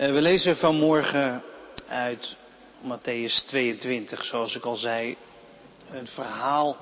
Eh, 0.00 0.12
we 0.12 0.20
lezen 0.20 0.56
vanmorgen 0.56 1.42
uit 1.88 2.36
Matthäus 2.82 3.46
22, 3.46 4.24
zoals 4.24 4.54
ik 4.54 4.64
al 4.64 4.76
zei, 4.76 5.16
een 5.90 6.06
verhaal, 6.06 6.76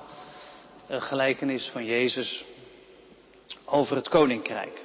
een 0.87 1.01
gelijkenis 1.01 1.69
van 1.69 1.85
Jezus 1.85 2.45
over 3.65 3.95
het 3.95 4.09
koninkrijk. 4.09 4.81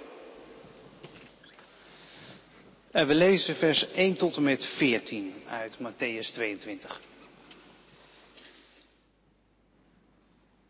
En 2.90 3.06
we 3.06 3.14
lezen 3.14 3.56
vers 3.56 3.90
1 3.90 4.16
tot 4.16 4.36
en 4.36 4.42
met 4.42 4.64
14 4.64 5.34
uit 5.46 5.78
Matthäus 5.78 6.32
22. 6.32 7.00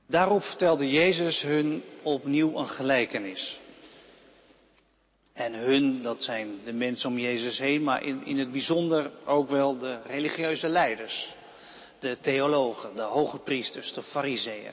Daarop 0.06 0.42
vertelde 0.42 0.90
Jezus 0.90 1.42
hun 1.42 1.82
opnieuw 2.02 2.58
een 2.58 2.68
gelijkenis. 2.68 3.62
En 5.34 5.54
hun, 5.54 6.02
dat 6.02 6.22
zijn 6.22 6.60
de 6.64 6.72
mensen 6.72 7.08
om 7.08 7.18
Jezus 7.18 7.58
heen, 7.58 7.82
maar 7.82 8.02
in, 8.02 8.26
in 8.26 8.38
het 8.38 8.52
bijzonder 8.52 9.10
ook 9.24 9.48
wel 9.48 9.78
de 9.78 10.02
religieuze 10.06 10.68
leiders, 10.68 11.34
de 11.98 12.18
theologen, 12.20 12.96
de 12.96 13.02
hoge 13.02 13.38
priesters, 13.38 13.92
de 13.92 14.02
fariseeën. 14.02 14.72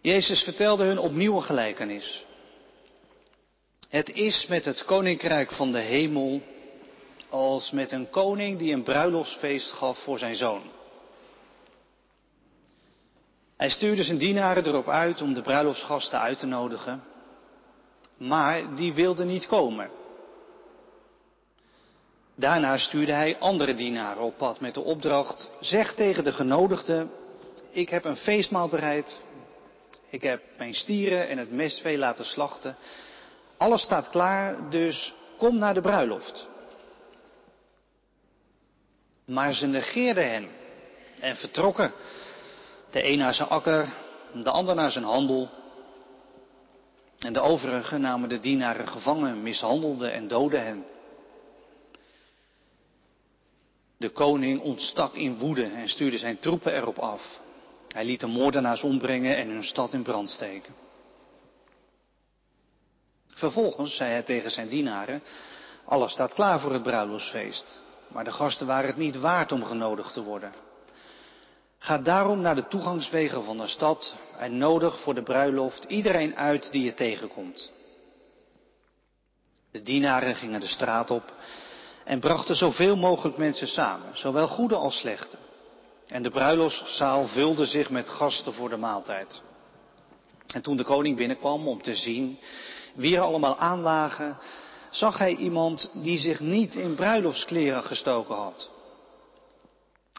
Jezus 0.00 0.42
vertelde 0.42 0.84
hun 0.84 0.98
opnieuw 0.98 1.36
een 1.36 1.42
gelijkenis. 1.42 2.24
Het 3.88 4.10
is 4.10 4.46
met 4.46 4.64
het 4.64 4.84
koninkrijk 4.84 5.52
van 5.52 5.72
de 5.72 5.80
hemel 5.80 6.42
als 7.28 7.70
met 7.70 7.92
een 7.92 8.10
koning 8.10 8.58
die 8.58 8.72
een 8.72 8.82
bruiloftsfeest 8.82 9.72
gaf 9.72 9.98
voor 9.98 10.18
zijn 10.18 10.36
zoon. 10.36 10.62
Hij 13.56 13.70
stuurde 13.70 14.04
zijn 14.04 14.18
dienaren 14.18 14.66
erop 14.66 14.88
uit 14.88 15.22
om 15.22 15.34
de 15.34 15.42
bruiloftsgasten 15.42 16.20
uit 16.20 16.38
te 16.38 16.46
nodigen, 16.46 17.02
maar 18.20 18.74
die 18.74 18.94
wilden 18.94 19.26
niet 19.26 19.46
komen. 19.46 19.90
Daarna 22.34 22.76
stuurde 22.76 23.12
hij 23.12 23.38
andere 23.38 23.74
dienaren 23.74 24.22
op 24.22 24.36
pad 24.36 24.60
met 24.60 24.74
de 24.74 24.80
opdracht, 24.80 25.50
zeg 25.60 25.94
tegen 25.94 26.24
de 26.24 26.32
genodigden, 26.32 27.10
ik 27.70 27.88
heb 27.88 28.04
een 28.04 28.16
feestmaal 28.16 28.68
bereid, 28.68 29.18
ik 30.08 30.22
heb 30.22 30.42
mijn 30.56 30.74
stieren 30.74 31.28
en 31.28 31.38
het 31.38 31.52
mestvee 31.52 31.98
laten 31.98 32.24
slachten, 32.24 32.76
alles 33.56 33.82
staat 33.82 34.10
klaar, 34.10 34.70
dus 34.70 35.14
kom 35.38 35.58
naar 35.58 35.74
de 35.74 35.80
bruiloft. 35.80 36.48
Maar 39.24 39.54
ze 39.54 39.66
negeerden 39.66 40.30
hen 40.30 40.48
en 41.20 41.36
vertrokken. 41.36 41.92
De 42.90 43.06
een 43.08 43.18
naar 43.18 43.34
zijn 43.34 43.48
akker, 43.48 43.88
de 44.32 44.50
ander 44.50 44.74
naar 44.74 44.92
zijn 44.92 45.04
handel. 45.04 45.48
En 47.20 47.32
de 47.32 47.40
overigen 47.40 48.00
namen 48.00 48.28
de 48.28 48.40
dienaren 48.40 48.88
gevangen, 48.88 49.42
mishandelden 49.42 50.12
en 50.12 50.28
doodden 50.28 50.64
hen. 50.64 50.84
De 53.96 54.10
koning 54.10 54.60
ontstak 54.60 55.14
in 55.14 55.38
woede 55.38 55.64
en 55.64 55.88
stuurde 55.88 56.18
zijn 56.18 56.38
troepen 56.38 56.74
erop 56.74 56.98
af. 56.98 57.40
Hij 57.88 58.04
liet 58.04 58.20
de 58.20 58.26
moordenaars 58.26 58.82
ombrengen 58.82 59.36
en 59.36 59.48
hun 59.48 59.64
stad 59.64 59.92
in 59.92 60.02
brand 60.02 60.30
steken. 60.30 60.74
Vervolgens 63.28 63.96
zei 63.96 64.10
hij 64.10 64.22
tegen 64.22 64.50
zijn 64.50 64.68
dienaren, 64.68 65.22
alles 65.84 66.12
staat 66.12 66.34
klaar 66.34 66.60
voor 66.60 66.72
het 66.72 66.82
bruiloftsfeest, 66.82 67.80
maar 68.08 68.24
de 68.24 68.32
gasten 68.32 68.66
waren 68.66 68.86
het 68.86 68.96
niet 68.96 69.20
waard 69.20 69.52
om 69.52 69.64
genodigd 69.64 70.12
te 70.12 70.22
worden. 70.22 70.52
Ga 71.82 71.98
daarom 71.98 72.40
naar 72.40 72.54
de 72.54 72.68
toegangswegen 72.68 73.44
van 73.44 73.56
de 73.56 73.66
stad 73.66 74.14
en 74.38 74.58
nodig 74.58 75.00
voor 75.00 75.14
de 75.14 75.22
bruiloft 75.22 75.84
iedereen 75.84 76.36
uit 76.36 76.72
die 76.72 76.84
je 76.84 76.94
tegenkomt. 76.94 77.70
De 79.70 79.82
dienaren 79.82 80.34
gingen 80.34 80.60
de 80.60 80.66
straat 80.66 81.10
op 81.10 81.34
en 82.04 82.20
brachten 82.20 82.56
zoveel 82.56 82.96
mogelijk 82.96 83.36
mensen 83.36 83.68
samen, 83.68 84.18
zowel 84.18 84.48
goede 84.48 84.74
als 84.74 84.98
slechte. 84.98 85.36
En 86.06 86.22
de 86.22 86.30
bruiloftszaal 86.30 87.26
vulde 87.26 87.66
zich 87.66 87.90
met 87.90 88.08
gasten 88.08 88.52
voor 88.52 88.68
de 88.68 88.76
maaltijd. 88.76 89.42
En 90.46 90.62
toen 90.62 90.76
de 90.76 90.84
koning 90.84 91.16
binnenkwam 91.16 91.68
om 91.68 91.82
te 91.82 91.94
zien 91.94 92.38
wie 92.94 93.16
er 93.16 93.22
allemaal 93.22 93.56
aanlagen, 93.56 94.38
zag 94.90 95.18
hij 95.18 95.36
iemand 95.36 95.90
die 95.94 96.18
zich 96.18 96.40
niet 96.40 96.74
in 96.74 96.94
bruiloftskleren 96.94 97.84
gestoken 97.84 98.36
had. 98.36 98.70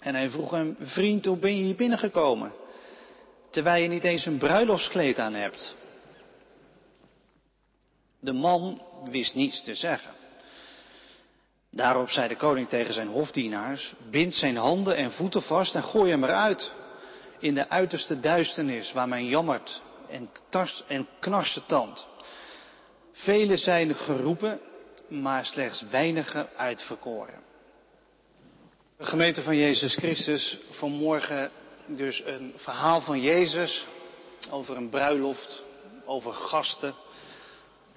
En 0.02 0.16
hij 0.16 0.30
vroeg 0.30 0.52
hem, 0.52 0.76
vriend, 0.80 1.26
hoe 1.26 1.38
ben 1.38 1.58
je 1.58 1.64
hier 1.64 1.76
binnengekomen? 1.76 2.54
Terwijl 3.50 3.82
je 3.82 3.90
niet 3.90 4.04
eens 4.04 4.26
een 4.26 4.38
bruiloftskleed 4.38 5.20
aan 5.20 5.34
hebt. 5.34 5.76
De 8.20 8.34
man 8.34 8.82
wist 9.10 9.36
niets 9.36 9.64
te 9.64 9.76
zeggen. 9.76 10.12
Daarop 11.70 12.10
zei 12.10 12.28
de 12.28 12.36
koning 12.36 12.70
tegen 12.70 12.94
zijn 12.94 13.08
hofdienaars, 13.08 13.94
bind 14.10 14.34
zijn 14.34 14.58
handen 14.58 14.96
en 14.96 15.12
voeten 15.12 15.42
vast 15.42 15.76
en 15.76 15.84
gooi 15.84 16.12
hem 16.12 16.24
eruit. 16.24 16.72
In 17.40 17.54
de 17.54 17.70
uiterste 17.70 18.20
duisternis 18.20 18.92
waar 18.92 19.08
men 19.08 19.26
jammert 19.26 19.82
en, 20.10 20.30
tars 20.50 20.84
en 20.88 21.08
knarse 21.20 21.66
tand. 21.66 22.06
Velen 23.12 23.58
zijn 23.58 23.96
geroepen, 23.96 24.60
maar 25.08 25.46
slechts 25.46 25.82
weinigen 25.82 26.50
uitverkoren. 26.56 27.51
De 29.02 29.08
gemeente 29.08 29.42
van 29.42 29.58
Jezus 29.58 29.96
Christus, 29.96 30.58
vanmorgen 30.70 31.52
dus 31.86 32.24
een 32.26 32.54
verhaal 32.56 33.02
van 33.02 33.22
Jezus 33.22 33.86
over 34.50 34.78
een 34.78 34.90
bruiloft, 34.90 35.64
over 36.06 36.34
gasten, 36.34 36.94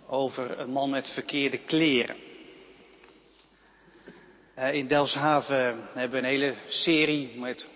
over 0.07 0.59
een 0.59 0.71
man 0.71 0.91
met 0.91 1.13
verkeerde 1.13 1.59
kleren. 1.59 2.17
Eh, 4.55 4.75
in 4.75 4.87
Delshaven 4.87 5.89
hebben 5.93 6.11
we 6.11 6.19
een 6.19 6.33
hele 6.33 6.55
serie 6.69 7.39
met 7.39 7.67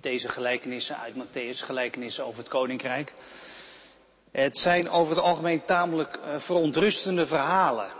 deze 0.00 0.28
gelijkenissen 0.28 0.98
uit 0.98 1.14
Matthäus, 1.14 1.58
gelijkenissen 1.64 2.24
over 2.24 2.38
het 2.38 2.48
koninkrijk. 2.48 3.12
Het 4.32 4.58
zijn 4.58 4.88
over 4.88 5.14
het 5.14 5.24
algemeen 5.24 5.64
tamelijk 5.64 6.16
uh, 6.16 6.38
verontrustende 6.38 7.26
verhalen, 7.26 7.90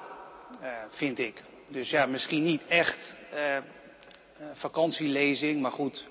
uh, 0.62 0.68
vind 0.88 1.18
ik. 1.18 1.42
Dus 1.68 1.90
ja, 1.90 2.06
misschien 2.06 2.42
niet 2.42 2.66
echt 2.66 3.16
vakantielezing, 4.52 5.60
maar 5.60 5.70
goed, 5.70 6.06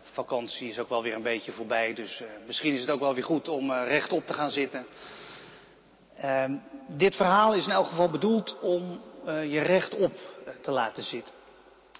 vakantie 0.00 0.68
is 0.68 0.78
ook 0.78 0.88
wel 0.88 1.02
weer 1.02 1.14
een 1.14 1.22
beetje 1.22 1.52
voorbij. 1.52 1.94
Dus 1.94 2.22
misschien 2.46 2.74
is 2.74 2.80
het 2.80 2.90
ook 2.90 3.00
wel 3.00 3.14
weer 3.14 3.24
goed 3.24 3.48
om 3.48 3.72
rechtop 3.72 4.26
te 4.26 4.32
gaan 4.32 4.50
zitten. 4.50 4.86
Ehm, 6.16 6.54
dit 6.88 7.16
verhaal 7.16 7.54
is 7.54 7.66
in 7.66 7.72
elk 7.72 7.86
geval 7.86 8.10
bedoeld 8.10 8.58
om 8.60 9.00
je 9.26 9.60
rechtop 9.60 10.12
te 10.62 10.70
laten 10.70 11.02
zitten. 11.02 11.34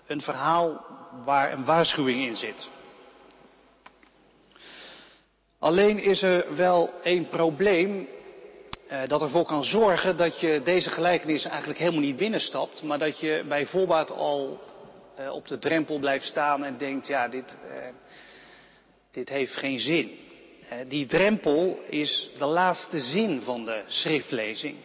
Een 0.06 0.20
verhaal 0.20 0.84
waar 1.24 1.52
een 1.52 1.64
waarschuwing 1.64 2.26
in 2.26 2.36
zit. 2.36 2.68
Alleen 5.58 5.98
is 5.98 6.22
er 6.22 6.56
wel 6.56 6.90
één 7.02 7.28
probleem 7.28 8.08
eh, 8.88 9.00
dat 9.06 9.22
ervoor 9.22 9.44
kan 9.44 9.64
zorgen 9.64 10.16
dat 10.16 10.40
je 10.40 10.60
deze 10.64 10.90
gelijkenis 10.90 11.44
eigenlijk 11.44 11.78
helemaal 11.78 12.00
niet 12.00 12.16
binnenstapt, 12.16 12.82
maar 12.82 12.98
dat 12.98 13.18
je 13.18 13.44
bij 13.48 13.66
voorbaat 13.66 14.10
al 14.10 14.60
eh, 15.16 15.32
op 15.32 15.48
de 15.48 15.58
drempel 15.58 15.98
blijft 15.98 16.26
staan 16.26 16.64
en 16.64 16.78
denkt, 16.78 17.06
ja, 17.06 17.28
dit, 17.28 17.56
eh, 17.70 17.76
dit 19.10 19.28
heeft 19.28 19.54
geen 19.54 19.78
zin. 19.78 20.18
Eh, 20.68 20.78
die 20.88 21.06
drempel 21.06 21.78
is 21.88 22.30
de 22.38 22.44
laatste 22.44 23.00
zin 23.00 23.40
van 23.40 23.64
de 23.64 23.82
schriftlezing. 23.86 24.76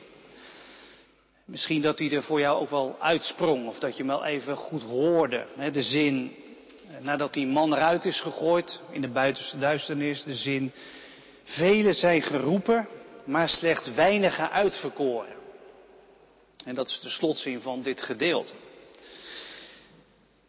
Misschien 1.46 1.82
dat 1.82 1.98
die 1.98 2.16
er 2.16 2.24
voor 2.24 2.40
jou 2.40 2.62
ook 2.62 2.70
wel 2.70 2.96
uitsprong 3.00 3.68
of 3.68 3.80
dat 3.80 3.92
je 3.92 3.98
hem 3.98 4.08
wel 4.08 4.26
even 4.26 4.56
goed 4.56 4.84
hoorde. 4.84 5.46
Hè, 5.56 5.72
de 5.72 5.84
zin, 5.84 6.36
nadat 7.00 7.34
die 7.34 7.48
man 7.48 7.74
eruit 7.74 8.06
is 8.06 8.20
gegooid 8.20 8.80
in 8.92 9.02
de 9.02 9.08
buitenste 9.08 9.60
duisternis, 9.60 10.24
de 10.24 10.36
zin, 10.36 10.72
velen 11.44 11.96
zijn 11.96 12.22
geroepen, 12.22 12.88
maar 13.26 13.50
slechts 13.50 13.94
weinigen 13.94 14.52
uitverkoren. 14.52 15.36
En 16.66 16.76
dat 16.76 16.88
is 16.88 17.00
de 17.00 17.10
slotzin 17.10 17.62
van 17.62 17.82
dit 17.82 18.02
gedeelte. 18.02 18.54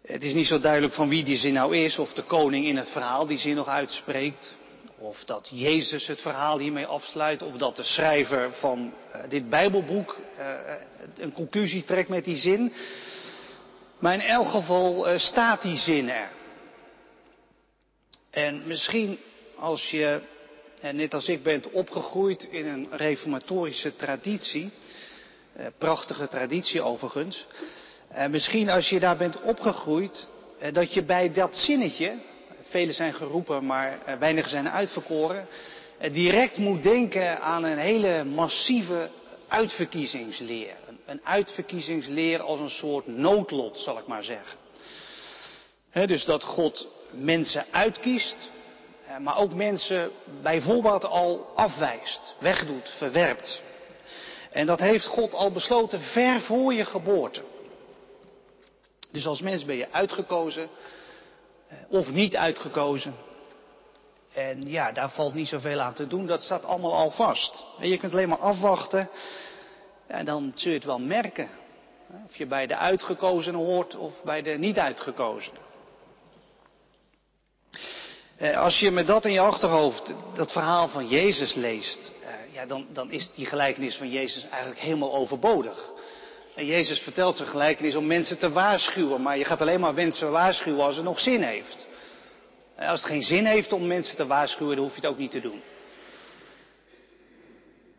Het 0.03 0.23
is 0.23 0.35
niet 0.35 0.47
zo 0.47 0.61
duidelijk 0.61 0.95
van 0.95 1.09
wie 1.09 1.25
die 1.25 1.37
zin 1.37 1.53
nou 1.53 1.77
is, 1.77 1.99
of 1.99 2.13
de 2.13 2.23
koning 2.23 2.67
in 2.67 2.77
het 2.77 2.91
verhaal 2.91 3.27
die 3.27 3.39
zin 3.39 3.55
nog 3.55 3.69
uitspreekt, 3.69 4.55
of 4.99 5.25
dat 5.25 5.49
Jezus 5.53 6.07
het 6.07 6.21
verhaal 6.21 6.59
hiermee 6.59 6.87
afsluit, 6.87 7.43
of 7.43 7.57
dat 7.57 7.77
de 7.77 7.83
schrijver 7.83 8.53
van 8.53 8.93
uh, 9.15 9.23
dit 9.29 9.49
Bijbelboek 9.49 10.19
uh, 10.39 10.47
een 11.17 11.33
conclusie 11.33 11.85
trekt 11.85 12.09
met 12.09 12.25
die 12.25 12.37
zin. 12.37 12.73
Maar 13.99 14.15
in 14.15 14.21
elk 14.21 14.49
geval 14.49 15.19
staat 15.19 15.63
die 15.63 15.77
zin 15.77 16.09
er. 16.09 16.29
En 18.31 18.63
misschien 18.67 19.19
als 19.57 19.91
je, 19.91 20.21
net 20.93 21.15
als 21.15 21.29
ik, 21.29 21.43
bent 21.43 21.71
opgegroeid 21.71 22.43
in 22.43 22.67
een 22.67 22.89
reformatorische 22.91 23.97
traditie, 23.97 24.71
eh, 25.53 25.67
prachtige 25.79 26.29
traditie 26.29 26.83
overigens, 26.83 27.47
eh, 28.13 28.27
misschien 28.27 28.71
als 28.71 28.89
je 28.89 29.01
daar 29.01 29.17
bent 29.17 29.41
opgegroeid, 29.43 30.29
eh, 30.59 30.73
dat 30.73 30.95
je 30.95 31.03
bij 31.03 31.33
dat 31.33 31.57
zinnetje, 31.57 32.13
velen 32.63 32.95
zijn 32.95 33.15
geroepen, 33.15 33.67
maar 33.67 33.99
eh, 34.05 34.15
weinigen 34.19 34.51
zijn 34.51 34.69
uitverkoren, 34.69 35.47
direct 36.13 36.57
moet 36.57 36.83
denken 36.83 37.41
aan 37.41 37.65
een 37.65 37.79
hele 37.79 38.25
massieve 38.25 39.09
uitverkiezingsleer. 39.49 40.75
Een 41.07 41.21
uitverkiezingsleer 41.25 42.43
als 42.43 42.61
een 42.61 42.71
soort 42.71 43.07
noodlot, 43.07 43.79
zal 43.79 43.99
ik 43.99 44.07
maar 44.07 44.25
zeggen. 44.25 44.59
dus 46.07 46.25
dat 46.25 46.43
God 46.43 46.89
mensen 47.11 47.65
uitkiest, 47.71 48.51
maar 49.21 49.37
ook 49.37 49.55
mensen 49.55 50.11
bijvoorbeeld 50.43 51.05
al 51.05 51.47
afwijst, 51.55 52.35
wegdoet, 52.39 52.95
verwerpt. 52.97 53.63
En 54.51 54.67
dat 54.67 54.81
heeft 54.81 55.07
God 55.07 55.35
al 55.35 55.51
besloten 55.51 56.01
ver 56.01 56.41
voor 56.41 56.75
je 56.75 56.85
geboorte. 56.85 57.43
Dus 59.13 59.27
als 59.27 59.41
mens 59.41 59.65
ben 59.65 59.77
je 59.77 59.93
uitgekozen 59.93 60.69
of 61.89 62.11
niet 62.11 62.37
uitgekozen. 62.37 63.15
En 64.33 64.69
ja, 64.69 64.93
daar 64.93 65.11
valt 65.11 65.35
niet 65.35 65.49
zoveel 65.49 65.81
aan 65.81 65.95
te 65.95 66.07
doen, 66.07 66.27
dat 66.27 66.43
staat 66.43 66.65
allemaal 66.65 66.95
al 66.95 67.11
vast. 67.11 67.65
En 67.79 67.89
je 67.89 67.99
kunt 67.99 68.13
alleen 68.13 68.29
maar 68.29 68.39
afwachten 68.39 69.09
en 70.07 70.25
dan 70.25 70.53
zul 70.55 70.71
je 70.71 70.77
het 70.77 70.87
wel 70.87 70.99
merken. 70.99 71.49
Of 72.27 72.37
je 72.37 72.47
bij 72.47 72.67
de 72.67 72.77
uitgekozenen 72.77 73.61
hoort 73.61 73.97
of 73.97 74.23
bij 74.25 74.43
de 74.43 74.51
niet 74.51 74.79
uitgekozenen. 74.79 75.61
Eh, 78.37 78.59
als 78.59 78.79
je 78.79 78.91
met 78.91 79.07
dat 79.07 79.25
in 79.25 79.33
je 79.33 79.41
achterhoofd 79.41 80.15
dat 80.35 80.53
verhaal 80.53 80.89
van 80.89 81.09
Jezus 81.09 81.55
leest, 81.55 82.11
eh, 82.23 82.55
ja, 82.55 82.67
dan, 82.67 82.87
dan 82.93 83.11
is 83.11 83.31
die 83.35 83.47
gelijkenis 83.47 83.97
van 83.97 84.11
Jezus 84.11 84.49
eigenlijk 84.49 84.81
helemaal 84.81 85.15
overbodig. 85.15 85.93
En 86.55 86.67
Jezus 86.67 86.99
vertelt 86.99 87.37
zijn 87.37 87.49
gelijkenis 87.49 87.95
om 87.95 88.07
mensen 88.07 88.39
te 88.39 88.51
waarschuwen, 88.51 89.23
maar 89.23 89.39
je 89.39 89.45
gaat 89.45 89.61
alleen 89.61 89.81
maar 89.81 89.95
mensen 89.95 90.31
waarschuwen 90.31 90.85
als 90.85 90.97
het 90.97 91.05
nog 91.05 91.21
zin 91.21 91.43
heeft. 91.43 91.87
Als 92.77 93.01
het 93.01 93.11
geen 93.11 93.23
zin 93.23 93.45
heeft 93.45 93.73
om 93.73 93.87
mensen 93.87 94.17
te 94.17 94.27
waarschuwen, 94.27 94.77
dan 94.77 94.85
hoef 94.85 94.95
je 94.95 95.01
het 95.01 95.11
ook 95.11 95.19
niet 95.19 95.31
te 95.31 95.41
doen. 95.41 95.63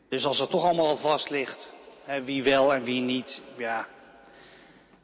Dus 0.09 0.25
als 0.25 0.39
het 0.39 0.49
toch 0.49 0.63
allemaal 0.63 0.87
al 0.87 0.97
vast 0.97 1.29
ligt, 1.29 1.69
wie 2.23 2.43
wel 2.43 2.73
en 2.73 2.83
wie 2.83 3.01
niet, 3.01 3.41
ja, 3.57 3.87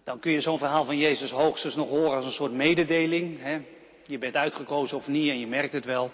dan 0.03 0.19
kun 0.19 0.31
je 0.31 0.39
zo'n 0.39 0.57
verhaal 0.57 0.85
van 0.85 0.97
Jezus 0.97 1.31
hoogstens 1.31 1.75
nog 1.75 1.89
horen 1.89 2.15
als 2.15 2.25
een 2.25 2.31
soort 2.31 2.51
mededeling. 2.51 3.41
Hè. 3.41 3.59
Je 4.05 4.17
bent 4.17 4.35
uitgekozen 4.35 4.97
of 4.97 5.07
niet 5.07 5.29
en 5.29 5.39
je 5.39 5.47
merkt 5.47 5.73
het 5.73 5.85
wel. 5.85 6.11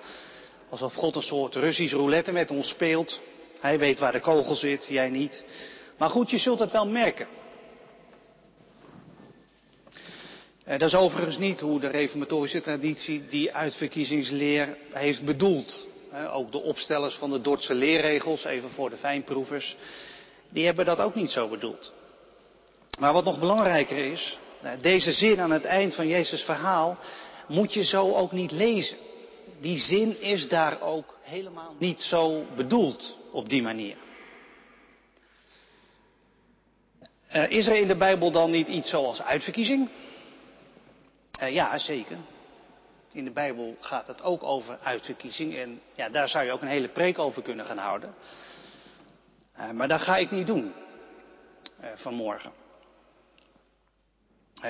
Alsof 0.69 0.93
God 0.93 1.15
een 1.15 1.21
soort 1.21 1.55
Russisch 1.55 1.93
roulette 1.93 2.31
met 2.31 2.51
ons 2.51 2.69
speelt. 2.69 3.19
Hij 3.59 3.79
weet 3.79 3.99
waar 3.99 4.11
de 4.11 4.19
kogel 4.19 4.55
zit, 4.55 4.85
jij 4.89 5.09
niet. 5.09 5.43
Maar 5.97 6.09
goed, 6.09 6.29
je 6.29 6.37
zult 6.37 6.59
het 6.59 6.71
wel 6.71 6.87
merken. 6.87 7.27
Eh, 10.65 10.79
dat 10.79 10.87
is 10.87 10.95
overigens 10.95 11.37
niet 11.37 11.59
hoe 11.59 11.79
de 11.79 11.87
reformatorische 11.87 12.61
traditie 12.61 13.27
die 13.29 13.53
uitverkiezingsleer 13.53 14.77
heeft 14.91 15.25
bedoeld. 15.25 15.85
Ook 16.31 16.51
de 16.51 16.61
opstellers 16.61 17.15
van 17.15 17.29
de 17.29 17.41
Dordtse 17.41 17.73
leerregels, 17.73 18.43
even 18.43 18.69
voor 18.69 18.89
de 18.89 18.97
fijnproevers, 18.97 19.75
die 20.49 20.65
hebben 20.65 20.85
dat 20.85 20.99
ook 20.99 21.15
niet 21.15 21.29
zo 21.29 21.47
bedoeld. 21.47 21.93
Maar 22.99 23.13
wat 23.13 23.23
nog 23.23 23.39
belangrijker 23.39 23.97
is, 23.97 24.37
nou, 24.61 24.81
deze 24.81 25.11
zin 25.11 25.39
aan 25.39 25.51
het 25.51 25.63
eind 25.63 25.95
van 25.95 26.07
Jezus' 26.07 26.43
verhaal 26.43 26.97
moet 27.47 27.73
je 27.73 27.83
zo 27.83 28.13
ook 28.13 28.31
niet 28.31 28.51
lezen. 28.51 28.97
Die 29.61 29.79
zin 29.79 30.21
is 30.21 30.47
daar 30.47 30.81
ook 30.81 31.17
helemaal 31.21 31.75
niet 31.79 32.01
zo 32.01 32.43
bedoeld 32.55 33.17
op 33.31 33.49
die 33.49 33.61
manier. 33.61 33.95
Uh, 37.01 37.07
is 37.43 37.67
er 37.67 37.75
in 37.75 37.87
de 37.87 37.95
Bijbel 37.95 38.31
dan 38.31 38.51
niet 38.51 38.67
iets 38.67 38.89
zoals 38.89 39.21
uitverkiezing? 39.21 39.89
Uh, 41.41 41.53
ja, 41.53 41.77
zeker. 41.77 42.17
In 43.11 43.23
de 43.23 43.31
Bijbel 43.31 43.75
gaat 43.79 44.07
het 44.07 44.23
ook 44.23 44.43
over 44.43 44.77
uitverkiezing 44.83 45.55
en 45.55 45.81
ja, 45.95 46.09
daar 46.09 46.29
zou 46.29 46.45
je 46.45 46.51
ook 46.51 46.61
een 46.61 46.67
hele 46.67 46.87
preek 46.87 47.19
over 47.19 47.41
kunnen 47.41 47.65
gaan 47.65 47.77
houden. 47.77 48.13
Uh, 49.57 49.71
maar 49.71 49.87
dat 49.87 50.01
ga 50.01 50.17
ik 50.17 50.31
niet 50.31 50.47
doen 50.47 50.73
vanmorgen. 51.95 52.51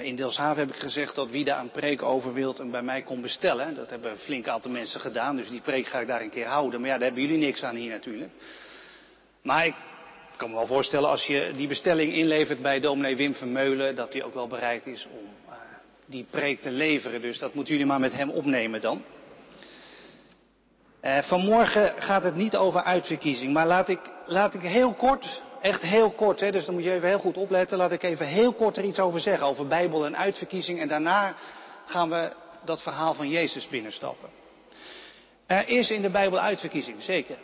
In 0.02 0.16
Deelshaven 0.16 0.60
heb 0.66 0.76
ik 0.76 0.82
gezegd 0.82 1.16
dat 1.16 1.30
wie 1.30 1.44
daar 1.44 1.60
een 1.60 1.72
preek 1.72 2.02
over 2.02 2.34
wilt 2.34 2.60
en 2.60 2.72
bij 2.72 2.82
mij 2.82 3.02
kon 3.02 3.22
bestellen. 3.22 3.76
Dat 3.76 3.90
hebben 3.90 4.12
een 4.12 4.18
flink 4.18 4.48
aantal 4.48 4.72
mensen 4.72 5.00
gedaan, 5.00 5.36
dus 5.36 5.50
die 5.50 5.62
preek 5.62 5.88
ga 5.88 6.00
ik 6.00 6.08
daar 6.08 6.22
een 6.22 6.30
keer 6.30 6.48
houden. 6.48 6.80
Maar 6.80 6.90
ja, 6.90 6.96
daar 6.98 7.06
hebben 7.06 7.24
jullie 7.24 7.46
niks 7.46 7.64
aan 7.64 7.76
hier 7.76 7.92
natuurlijk. 7.92 8.32
Maar 9.42 9.66
ik 9.66 9.76
kan 10.36 10.50
me 10.50 10.56
wel 10.56 10.68
voorstellen 10.68 11.10
als 11.10 11.26
je 11.26 11.52
die 11.56 11.68
bestelling 11.68 12.14
inlevert 12.14 12.62
bij 12.62 12.80
dominee 12.80 13.16
Wim 13.16 13.34
Vermeulen, 13.34 13.96
dat 13.96 14.14
hij 14.14 14.24
ook 14.24 14.34
wel 14.34 14.48
bereid 14.48 14.88
is 14.88 15.08
om 15.12 15.26
uh, 15.48 15.54
die 16.06 16.26
preek 16.30 16.62
te 16.62 16.72
leveren. 16.72 17.22
Dus 17.22 17.40
dat 17.40 17.54
moeten 17.54 17.74
jullie 17.74 17.90
maar 17.90 18.00
met 18.00 18.14
hem 18.14 18.30
opnemen 18.30 18.82
dan. 18.82 19.04
Uh, 21.02 21.18
vanmorgen 21.18 21.94
gaat 21.98 22.24
het 22.24 22.36
niet 22.36 22.56
over 22.56 22.84
uitverkiezing, 22.84 23.54
maar 23.54 23.68
laat 23.68 23.90
ik, 23.90 24.00
laat 24.26 24.54
ik 24.54 24.62
heel 24.62 24.94
kort 24.94 25.42
Echt 25.66 25.82
heel 25.82 26.12
kort, 26.12 26.40
hè, 26.40 26.52
dus 26.52 26.66
dan 26.66 26.74
moet 26.74 26.84
je 26.84 26.92
even 26.92 27.08
heel 27.08 27.20
goed 27.20 27.38
opletten. 27.38 27.78
Laat 27.78 27.92
ik 27.92 28.04
even 28.04 28.26
heel 28.26 28.54
kort 28.54 28.78
er 28.78 28.84
iets 28.84 29.00
over 29.00 29.20
zeggen, 29.20 29.48
over 29.48 29.68
Bijbel 29.68 30.06
en 30.06 30.18
uitverkiezing. 30.18 30.80
En 30.80 30.88
daarna 30.88 31.36
gaan 31.86 32.10
we 32.10 32.34
dat 32.66 32.82
verhaal 32.82 33.14
van 33.14 33.30
Jezus 33.30 33.68
binnenstappen. 33.68 34.30
Er 35.46 35.68
is 35.68 35.92
in 35.92 36.02
de 36.02 36.10
Bijbel 36.10 36.40
uitverkiezing, 36.40 37.02
zeker. 37.02 37.38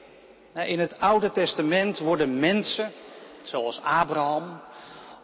In 0.54 0.80
het 0.80 1.00
Oude 1.00 1.32
Testament 1.32 2.00
worden 2.00 2.40
mensen, 2.40 2.92
zoals 3.42 3.82
Abraham, 3.84 4.62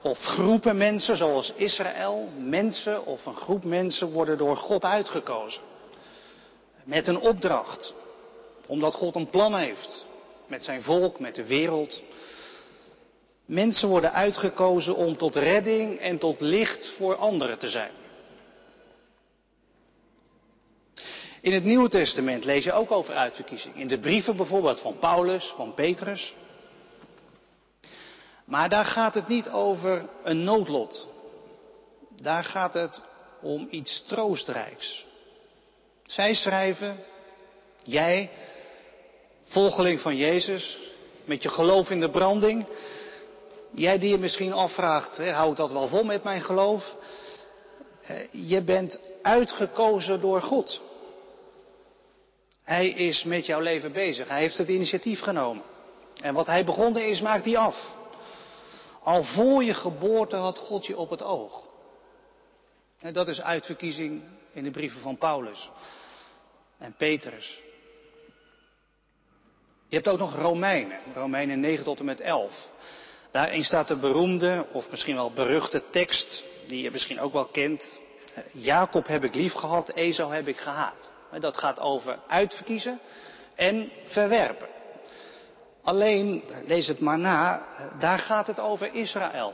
of 0.01 0.19
groepen 0.19 0.77
mensen, 0.77 1.17
zoals 1.17 1.53
Israël, 1.55 2.29
mensen 2.37 3.05
of 3.05 3.25
een 3.25 3.35
groep 3.35 3.63
mensen 3.63 4.11
worden 4.11 4.37
door 4.37 4.57
God 4.57 4.83
uitgekozen. 4.83 5.61
Met 6.83 7.07
een 7.07 7.19
opdracht, 7.19 7.93
omdat 8.67 8.93
God 8.93 9.15
een 9.15 9.29
plan 9.29 9.55
heeft 9.55 10.05
met 10.47 10.63
zijn 10.63 10.81
volk, 10.81 11.19
met 11.19 11.35
de 11.35 11.45
wereld. 11.45 12.01
Mensen 13.45 13.89
worden 13.89 14.13
uitgekozen 14.13 14.95
om 14.95 15.17
tot 15.17 15.35
redding 15.35 15.99
en 15.99 16.17
tot 16.17 16.41
licht 16.41 16.93
voor 16.97 17.15
anderen 17.15 17.59
te 17.59 17.69
zijn. 17.69 17.91
In 21.41 21.53
het 21.53 21.63
Nieuwe 21.63 21.89
Testament 21.89 22.45
lees 22.45 22.63
je 22.63 22.71
ook 22.71 22.91
over 22.91 23.15
uitverkiezing. 23.15 23.75
In 23.75 23.87
de 23.87 23.99
brieven 23.99 24.37
bijvoorbeeld 24.37 24.79
van 24.79 24.99
Paulus, 24.99 25.53
van 25.55 25.73
Petrus. 25.73 26.35
Maar 28.45 28.69
daar 28.69 28.85
gaat 28.85 29.13
het 29.13 29.27
niet 29.27 29.49
over 29.49 30.09
een 30.23 30.43
noodlot. 30.43 31.07
Daar 32.21 32.43
gaat 32.43 32.73
het 32.73 33.01
om 33.41 33.67
iets 33.69 34.03
troostrijks. 34.07 35.05
Zij 36.03 36.33
schrijven, 36.33 36.97
jij, 37.83 38.29
volgeling 39.43 40.01
van 40.01 40.15
Jezus, 40.15 40.79
met 41.25 41.43
je 41.43 41.49
geloof 41.49 41.89
in 41.89 41.99
de 41.99 42.09
branding, 42.09 42.65
Jij 43.77 43.99
die 43.99 44.09
je 44.09 44.17
misschien 44.17 44.53
afvraagt, 44.53 45.17
houdt 45.17 45.57
dat 45.57 45.71
wel 45.71 45.87
vol 45.87 46.03
met 46.03 46.23
mijn 46.23 46.41
geloof? 46.41 46.95
Eh, 48.01 48.15
je 48.31 48.61
bent 48.61 49.01
uitgekozen 49.21 50.21
door 50.21 50.41
God. 50.41 50.81
Hij 52.67 52.89
is 52.89 53.23
met 53.23 53.45
jouw 53.45 53.59
leven 53.59 53.91
bezig. 53.91 54.27
Hij 54.27 54.39
heeft 54.39 54.57
het 54.57 54.67
initiatief 54.67 55.19
genomen. 55.19 55.63
En 56.21 56.33
wat 56.33 56.45
hij 56.45 56.65
begonnen 56.65 57.07
is, 57.07 57.21
maakt 57.21 57.45
hij 57.45 57.57
af. 57.57 57.95
Al 59.01 59.23
voor 59.23 59.63
je 59.63 59.73
geboorte 59.73 60.35
had 60.35 60.57
God 60.57 60.85
je 60.85 60.97
op 60.97 61.09
het 61.09 61.23
oog. 61.23 61.63
En 62.99 63.13
dat 63.13 63.27
is 63.27 63.41
uitverkiezing 63.41 64.21
in 64.53 64.63
de 64.63 64.71
brieven 64.71 65.01
van 65.01 65.17
Paulus 65.17 65.69
en 66.77 66.95
Petrus. 66.97 67.59
Je 69.87 69.95
hebt 69.95 70.07
ook 70.07 70.19
nog 70.19 70.35
Romeinen, 70.35 70.99
Romeinen 71.13 71.59
9 71.59 71.83
tot 71.83 71.99
en 71.99 72.05
met 72.05 72.21
11. 72.21 72.69
Daarin 73.31 73.63
staat 73.63 73.87
de 73.87 73.95
beroemde, 73.95 74.65
of 74.71 74.89
misschien 74.89 75.15
wel 75.15 75.31
beruchte 75.31 75.83
tekst, 75.89 76.43
die 76.67 76.81
je 76.81 76.91
misschien 76.91 77.19
ook 77.19 77.33
wel 77.33 77.45
kent. 77.45 77.99
Jacob 78.51 79.07
heb 79.07 79.23
ik 79.23 79.35
lief 79.35 79.53
gehad, 79.53 79.89
Esau 79.89 80.33
heb 80.33 80.47
ik 80.47 80.57
gehaat. 80.57 81.15
Dat 81.39 81.57
gaat 81.57 81.79
over 81.79 82.19
uitverkiezen 82.27 82.99
en 83.55 83.91
verwerpen. 84.05 84.67
Alleen, 85.83 86.43
lees 86.65 86.87
het 86.87 86.99
maar 86.99 87.19
na, 87.19 87.65
daar 87.99 88.19
gaat 88.19 88.47
het 88.47 88.59
over 88.59 88.93
Israël. 88.93 89.53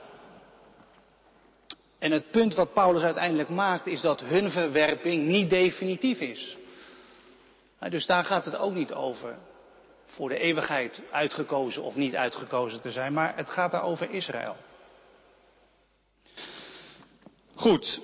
En 2.00 2.12
het 2.12 2.32
punt 2.32 2.56
wat 2.56 2.74
Paulus 2.74 3.04
uiteindelijk 3.04 3.50
maakt 3.50 3.88
is 3.88 4.02
dat 4.02 4.22
hun 4.22 4.52
verwerping 4.52 5.28
niet 5.28 5.50
definitief 5.50 6.20
is. 6.20 6.58
Dus 7.90 8.06
daar 8.06 8.24
gaat 8.24 8.46
het 8.46 8.58
ook 8.58 8.74
niet 8.74 8.94
over 8.94 9.36
voor 10.06 10.30
de 10.30 10.38
eeuwigheid 10.38 11.02
uitgekozen 11.12 11.84
of 11.84 11.96
niet 11.96 12.16
uitgekozen 12.16 12.82
te 12.82 12.92
zijn, 12.92 13.14
maar 13.14 13.36
het 13.36 13.50
gaat 13.50 13.72
daar 13.72 13.84
over 13.84 14.10
Israël. 14.10 14.56
Goed, 17.56 18.02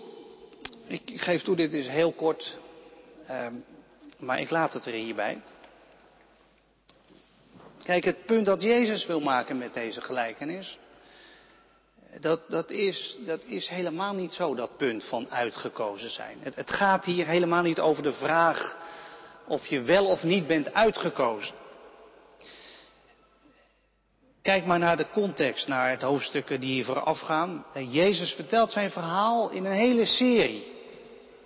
ik, 0.87 1.01
geef 1.15 1.43
toe, 1.43 1.55
dit 1.55 1.73
is 1.73 1.87
heel 1.87 2.11
kort, 2.11 2.57
ehm, 3.29 3.53
maar 4.17 4.39
ik 4.39 4.49
laat 4.49 4.73
het 4.73 4.85
er 4.85 4.93
hierbij. 4.93 5.41
Kijk, 7.83 8.03
het 8.03 8.25
punt 8.25 8.45
dat 8.45 8.61
Jezus 8.61 9.05
wil 9.05 9.19
maken 9.19 9.57
met 9.57 9.73
deze 9.73 10.01
gelijkenis, 10.01 10.77
dat, 12.19 12.49
dat, 12.49 12.69
is, 12.69 13.17
dat 13.25 13.43
is 13.43 13.67
helemaal 13.67 14.13
niet 14.13 14.31
zo, 14.31 14.55
dat 14.55 14.77
punt 14.77 15.05
van 15.05 15.31
uitgekozen 15.31 16.09
zijn. 16.09 16.37
Het, 16.41 16.55
het 16.55 16.71
gaat 16.71 17.05
hier 17.05 17.25
helemaal 17.25 17.61
niet 17.61 17.79
over 17.79 18.03
de 18.03 18.13
vraag 18.13 18.77
of 19.47 19.65
je 19.65 19.81
wel 19.81 20.05
of 20.05 20.23
niet 20.23 20.47
bent 20.47 20.73
uitgekozen. 20.73 21.55
Kijk 24.41 24.65
maar 24.65 24.79
naar 24.79 24.97
de 24.97 25.09
context, 25.09 25.67
naar 25.67 25.89
het 25.89 26.01
hoofdstukken 26.01 26.59
die 26.59 26.73
hier 26.73 26.85
voorafgaan. 26.85 27.65
Jezus 27.73 28.33
vertelt 28.33 28.71
zijn 28.71 28.91
verhaal 28.91 29.49
in 29.49 29.65
een 29.65 29.71
hele 29.71 30.05
serie. 30.05 30.67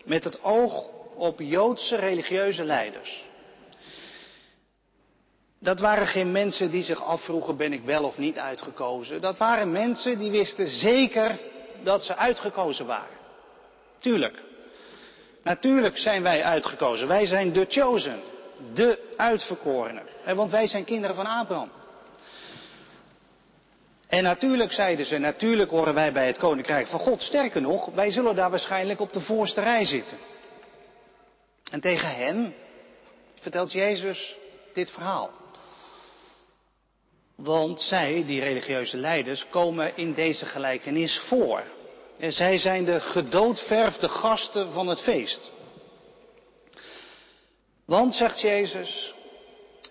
Met 0.06 0.24
het 0.24 0.44
oog 0.44 0.86
op 1.16 1.40
Joodse 1.40 1.96
religieuze 1.96 2.64
leiders. 2.64 3.24
Dat 5.60 5.80
waren 5.80 6.08
geen 6.08 6.32
mensen 6.32 6.72
die 6.72 6.84
zich 6.84 7.04
afvroegen, 7.04 7.58
ben 7.58 7.74
ik 7.74 7.84
wel 7.84 8.04
of 8.04 8.18
niet 8.18 8.38
uitgekozen. 8.38 9.22
Dat 9.22 9.38
waren 9.38 9.72
mensen 9.72 10.18
die 10.18 10.32
wisten 10.32 10.68
zeker 10.68 11.40
dat 11.84 12.06
ze 12.06 12.16
uitgekozen 12.16 12.86
waren. 12.86 13.18
Tuurlijk. 14.00 14.42
Natuurlijk 15.44 15.98
zijn 15.98 16.24
wij 16.24 16.44
uitgekozen. 16.44 17.08
Wij 17.08 17.26
zijn 17.26 17.54
de 17.54 17.66
chosen. 17.70 18.20
De 18.74 19.14
uitverkorenen. 19.18 20.04
Want 20.36 20.52
wij 20.52 20.68
zijn 20.68 20.84
kinderen 20.84 21.16
van 21.16 21.26
Abraham. 21.26 21.70
En 24.08 24.24
natuurlijk 24.24 24.72
zeiden 24.72 25.06
ze, 25.06 25.18
natuurlijk 25.18 25.70
horen 25.70 25.94
wij 25.94 26.12
bij 26.12 26.28
het 26.28 26.38
koninkrijk 26.38 26.88
van 26.88 27.00
God. 27.00 27.22
Sterker 27.22 27.62
nog, 27.62 27.86
wij 27.86 28.12
zullen 28.12 28.36
daar 28.36 28.50
waarschijnlijk 28.50 29.00
op 29.00 29.14
de 29.14 29.22
voorste 29.22 29.62
rij 29.62 29.86
zitten. 29.86 30.18
En 31.74 31.82
tegen 31.82 32.16
hen 32.16 32.56
vertelt 33.40 33.72
Jezus 33.72 34.38
dit 34.74 34.92
verhaal. 34.92 35.32
Want 37.36 37.82
zij, 37.82 38.24
die 38.26 38.40
religieuze 38.40 38.98
leiders, 38.98 39.48
komen 39.50 39.98
in 39.98 40.14
deze 40.14 40.46
gelijkenis 40.46 41.20
voor. 41.28 41.64
En 42.18 42.32
zij 42.32 42.58
zijn 42.58 42.86
de 42.86 43.00
gedoodverfde 43.00 44.10
gasten 44.10 44.72
van 44.72 44.88
het 44.88 45.02
feest. 45.02 45.52
Want, 47.86 48.16
zegt 48.16 48.42
Jezus, 48.42 49.14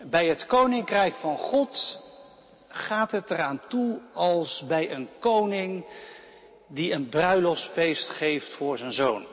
bij 0.03 0.27
het 0.27 0.47
koninkrijk 0.47 1.15
van 1.15 1.37
God 1.37 1.99
gaat 2.69 3.13
het 3.13 3.31
eraan 3.31 3.61
toe 3.69 4.01
als 4.13 4.65
bij 4.69 4.91
een 4.91 5.09
koning 5.19 5.85
die 6.69 6.93
een 6.93 7.09
bruiloftsfeest 7.09 8.09
geeft 8.09 8.55
voor 8.55 8.79
zijn 8.79 8.93
zoon. 8.93 9.27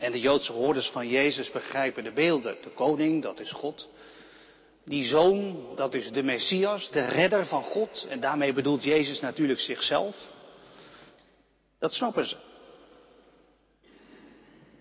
En 0.00 0.12
de 0.12 0.20
Joodse 0.20 0.52
hoorders 0.52 0.88
van 0.88 1.08
Jezus 1.08 1.50
begrijpen 1.50 2.04
de 2.04 2.12
beelden. 2.12 2.56
De 2.62 2.70
koning, 2.70 3.22
dat 3.22 3.40
is 3.40 3.52
God. 3.52 3.88
Die 4.84 5.04
zoon, 5.04 5.66
dat 5.76 5.94
is 5.94 6.12
de 6.12 6.22
Messias, 6.22 6.90
de 6.90 7.04
redder 7.04 7.46
van 7.46 7.62
God. 7.62 8.06
En 8.08 8.20
daarmee 8.20 8.52
bedoelt 8.52 8.84
Jezus 8.84 9.20
natuurlijk 9.20 9.60
zichzelf. 9.60 10.16
Dat 11.78 11.92
snappen 11.92 12.26
ze. 12.26 12.36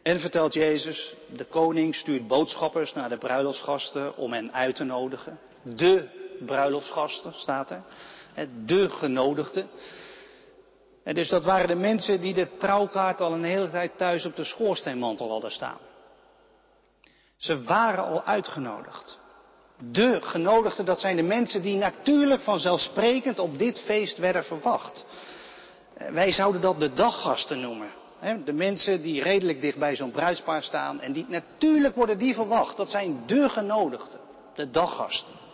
En 0.03 0.19
vertelt 0.19 0.53
Jezus, 0.53 1.13
de 1.35 1.45
koning 1.45 1.95
stuurt 1.95 2.27
boodschappers 2.27 2.93
naar 2.93 3.09
de 3.09 3.17
bruiloftsgasten 3.17 4.17
om 4.17 4.33
hen 4.33 4.53
uit 4.53 4.75
te 4.75 4.83
nodigen. 4.83 5.39
De 5.63 6.07
bruiloftsgasten 6.45 7.33
staat 7.33 7.71
er. 7.71 7.83
De 8.65 8.89
genodigden. 8.89 9.69
Dus 11.13 11.29
dat 11.29 11.43
waren 11.43 11.67
de 11.67 11.75
mensen 11.75 12.21
die 12.21 12.33
de 12.33 12.57
trouwkaart 12.57 13.21
al 13.21 13.33
een 13.33 13.43
hele 13.43 13.69
tijd 13.69 13.97
thuis 13.97 14.25
op 14.25 14.35
de 14.35 14.43
schoorsteenmantel 14.43 15.29
hadden 15.29 15.51
staan. 15.51 15.77
Ze 17.37 17.63
waren 17.63 18.03
al 18.03 18.23
uitgenodigd. 18.23 19.19
De 19.91 20.21
genodigden, 20.21 20.85
dat 20.85 20.99
zijn 20.99 21.15
de 21.15 21.23
mensen 21.23 21.61
die 21.61 21.77
natuurlijk 21.77 22.41
vanzelfsprekend 22.41 23.39
op 23.39 23.57
dit 23.57 23.79
feest 23.79 24.17
werden 24.17 24.43
verwacht. 24.43 25.05
Eh, 25.93 26.09
wij 26.09 26.31
zouden 26.31 26.61
dat 26.61 26.79
de 26.79 26.93
daggasten 26.93 27.59
noemen. 27.59 27.89
De 28.45 28.53
mensen 28.53 29.01
die 29.01 29.23
redelijk 29.23 29.61
dicht 29.61 29.77
bij 29.77 29.95
zo'n 29.95 30.11
bruidspaar 30.11 30.63
staan 30.63 31.01
en 31.01 31.11
die 31.11 31.25
natuurlijk 31.29 31.95
worden 31.95 32.17
die 32.17 32.33
verwacht. 32.33 32.77
Dat 32.77 32.89
zijn 32.89 33.23
de 33.25 33.49
genodigden, 33.49 34.19
de 34.53 34.69
daggasten. 34.69 35.46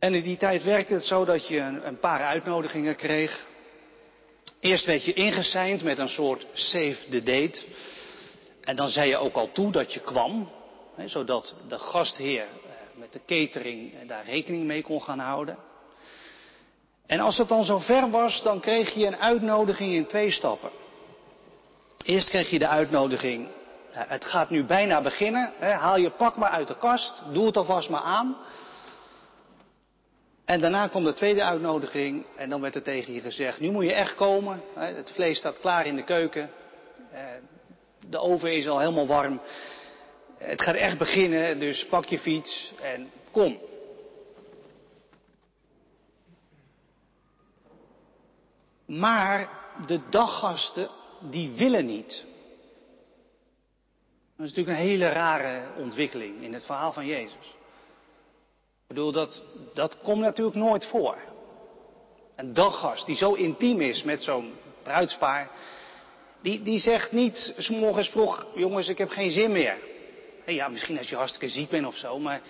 En 0.00 0.14
in 0.14 0.22
die 0.22 0.36
tijd 0.36 0.64
werkte 0.64 0.92
het 0.92 1.04
zo 1.04 1.24
dat 1.24 1.48
je 1.48 1.58
een 1.58 1.98
paar 1.98 2.20
uitnodigingen 2.20 2.96
kreeg. 2.96 3.46
Eerst 4.60 4.84
werd 4.84 5.04
je 5.04 5.12
ingeseind 5.12 5.82
met 5.82 5.98
een 5.98 6.08
soort 6.08 6.46
save 6.52 6.96
the 7.10 7.22
date. 7.22 7.64
En 8.60 8.76
dan 8.76 8.88
zei 8.88 9.08
je 9.08 9.16
ook 9.16 9.34
al 9.34 9.50
toe 9.50 9.72
dat 9.72 9.92
je 9.92 10.00
kwam, 10.00 10.50
hè, 10.94 11.08
zodat 11.08 11.54
de 11.68 11.78
gastheer 11.78 12.42
eh, 12.42 12.48
met 12.94 13.12
de 13.12 13.20
catering 13.26 14.06
daar 14.06 14.24
rekening 14.24 14.64
mee 14.64 14.82
kon 14.82 15.02
gaan 15.02 15.18
houden. 15.18 15.56
En 17.06 17.20
als 17.20 17.38
het 17.38 17.48
dan 17.48 17.64
zo 17.64 17.78
ver 17.78 18.10
was, 18.10 18.42
dan 18.42 18.60
kreeg 18.60 18.94
je 18.94 19.06
een 19.06 19.16
uitnodiging 19.16 19.92
in 19.92 20.06
twee 20.06 20.30
stappen. 20.30 20.70
Eerst 22.04 22.28
kreeg 22.28 22.50
je 22.50 22.58
de 22.58 22.68
uitnodiging, 22.68 23.48
eh, 23.90 24.02
het 24.06 24.24
gaat 24.24 24.50
nu 24.50 24.64
bijna 24.64 25.00
beginnen, 25.00 25.52
hè, 25.58 25.70
haal 25.70 25.96
je 25.96 26.10
pak 26.10 26.36
maar 26.36 26.50
uit 26.50 26.68
de 26.68 26.76
kast, 26.76 27.22
doe 27.32 27.46
het 27.46 27.56
alvast 27.56 27.88
maar 27.88 28.02
aan. 28.02 28.36
En 30.50 30.60
daarna 30.60 30.88
komt 30.88 31.04
de 31.04 31.12
tweede 31.12 31.44
uitnodiging 31.44 32.24
en 32.36 32.48
dan 32.48 32.60
werd 32.60 32.74
er 32.74 32.82
tegen 32.82 33.12
je 33.12 33.20
gezegd, 33.20 33.60
nu 33.60 33.70
moet 33.70 33.84
je 33.84 33.92
echt 33.92 34.14
komen, 34.14 34.62
het 34.74 35.10
vlees 35.10 35.38
staat 35.38 35.60
klaar 35.60 35.86
in 35.86 35.96
de 35.96 36.04
keuken, 36.04 36.50
eh, 37.12 37.22
de 38.08 38.18
oven 38.18 38.54
is 38.54 38.68
al 38.68 38.78
helemaal 38.78 39.06
warm, 39.06 39.40
het 40.38 40.62
gaat 40.62 40.74
echt 40.74 40.98
beginnen, 40.98 41.58
dus 41.58 41.86
pak 41.86 42.04
je 42.04 42.18
fiets 42.18 42.72
en 42.82 43.10
kom. 43.30 43.58
Maar 48.86 49.48
de 49.86 50.00
daggasten, 50.08 50.88
die 51.20 51.50
willen 51.50 51.86
niet. 51.86 52.24
Dat 54.36 54.46
is 54.46 54.54
natuurlijk 54.54 54.78
een 54.78 54.88
hele 54.88 55.08
rare 55.08 55.62
ontwikkeling 55.76 56.42
in 56.42 56.52
het 56.52 56.64
verhaal 56.64 56.92
van 56.92 57.06
Jezus. 57.06 57.58
Ik 58.90 58.96
bedoel, 58.96 59.12
dat, 59.12 59.42
dat 59.74 59.98
komt 60.02 60.20
natuurlijk 60.20 60.56
nooit 60.56 60.86
voor. 60.86 61.16
Een 62.36 62.54
daggast 62.54 63.06
die 63.06 63.16
zo 63.16 63.32
intiem 63.32 63.80
is 63.80 64.02
met 64.02 64.22
zo'n 64.22 64.52
bruidspaar, 64.82 65.50
die, 66.42 66.62
die 66.62 66.78
zegt 66.78 67.12
niet 67.12 67.54
s 67.58 67.68
morgens 67.68 68.08
vroeg, 68.08 68.46
jongens, 68.54 68.88
ik 68.88 68.98
heb 68.98 69.10
geen 69.10 69.30
zin 69.30 69.52
meer. 69.52 69.76
Ja, 70.46 70.68
misschien 70.68 70.98
als 70.98 71.08
je 71.08 71.16
hartstikke 71.16 71.48
ziek 71.48 71.68
bent 71.68 71.86
of 71.86 71.96
zo, 71.96 72.18
maar 72.18 72.40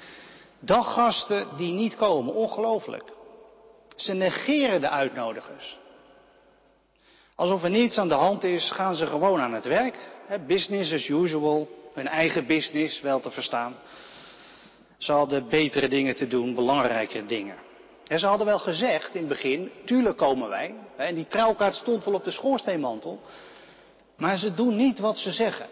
daggasten 0.58 1.46
die 1.56 1.72
niet 1.72 1.96
komen, 1.96 2.34
ongelooflijk. 2.34 3.04
Ze 3.96 4.12
negeren 4.12 4.80
de 4.80 4.88
uitnodigers. 4.88 5.78
Alsof 7.34 7.62
er 7.62 7.70
niets 7.70 7.98
aan 7.98 8.08
de 8.08 8.14
hand 8.14 8.44
is, 8.44 8.70
gaan 8.70 8.94
ze 8.94 9.06
gewoon 9.06 9.40
aan 9.40 9.54
het 9.54 9.64
werk. 9.64 9.96
Business 10.46 10.92
as 10.92 11.08
usual, 11.08 11.68
hun 11.94 12.08
eigen 12.08 12.46
business 12.46 13.00
wel 13.00 13.20
te 13.20 13.30
verstaan. 13.30 13.76
Ze 15.00 15.12
hadden 15.12 15.48
betere 15.48 15.88
dingen 15.88 16.14
te 16.14 16.26
doen, 16.26 16.54
belangrijkere 16.54 17.26
dingen. 17.26 17.56
En 18.06 18.18
ze 18.18 18.26
hadden 18.26 18.46
wel 18.46 18.58
gezegd 18.58 19.14
in 19.14 19.20
het 19.20 19.28
begin, 19.28 19.70
tuurlijk 19.84 20.16
komen 20.16 20.48
wij. 20.48 20.74
En 20.96 21.14
die 21.14 21.26
trouwkaart 21.26 21.74
stond 21.74 22.04
wel 22.04 22.14
op 22.14 22.24
de 22.24 22.30
schoorsteenmantel. 22.30 23.20
Maar 24.16 24.38
ze 24.38 24.54
doen 24.54 24.76
niet 24.76 24.98
wat 24.98 25.18
ze 25.18 25.30
zeggen. 25.30 25.66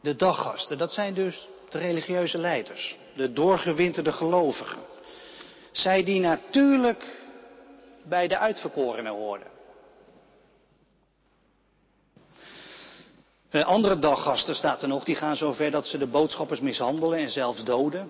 De 0.00 0.16
daggasten, 0.16 0.78
dat 0.78 0.92
zijn 0.92 1.14
dus 1.14 1.48
de 1.68 1.78
religieuze 1.78 2.38
leiders. 2.38 2.96
De 3.14 3.32
doorgewinterde 3.32 4.12
gelovigen. 4.12 4.82
Zij 5.72 6.04
die 6.04 6.20
natuurlijk 6.20 7.20
bij 8.02 8.28
de 8.28 8.38
uitverkorenen 8.38 9.12
hoorden. 9.12 9.57
Andere 13.52 13.98
daggasten 13.98 14.54
staat 14.54 14.82
er 14.82 14.88
nog, 14.88 15.04
die 15.04 15.14
gaan 15.14 15.36
zover 15.36 15.70
dat 15.70 15.86
ze 15.86 15.98
de 15.98 16.06
boodschappers 16.06 16.60
mishandelen 16.60 17.18
en 17.18 17.30
zelfs 17.30 17.64
doden. 17.64 18.00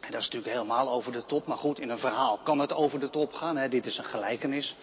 En 0.00 0.10
dat 0.10 0.20
is 0.20 0.26
natuurlijk 0.26 0.52
helemaal 0.52 0.90
over 0.90 1.12
de 1.12 1.24
top, 1.24 1.46
maar 1.46 1.56
goed, 1.56 1.80
in 1.80 1.90
een 1.90 1.98
verhaal 1.98 2.38
kan 2.42 2.58
het 2.58 2.72
over 2.72 3.00
de 3.00 3.10
top 3.10 3.32
gaan. 3.32 3.56
Hè? 3.56 3.68
Dit 3.68 3.86
is 3.86 3.98
een 3.98 4.04
gelijkenis. 4.04 4.76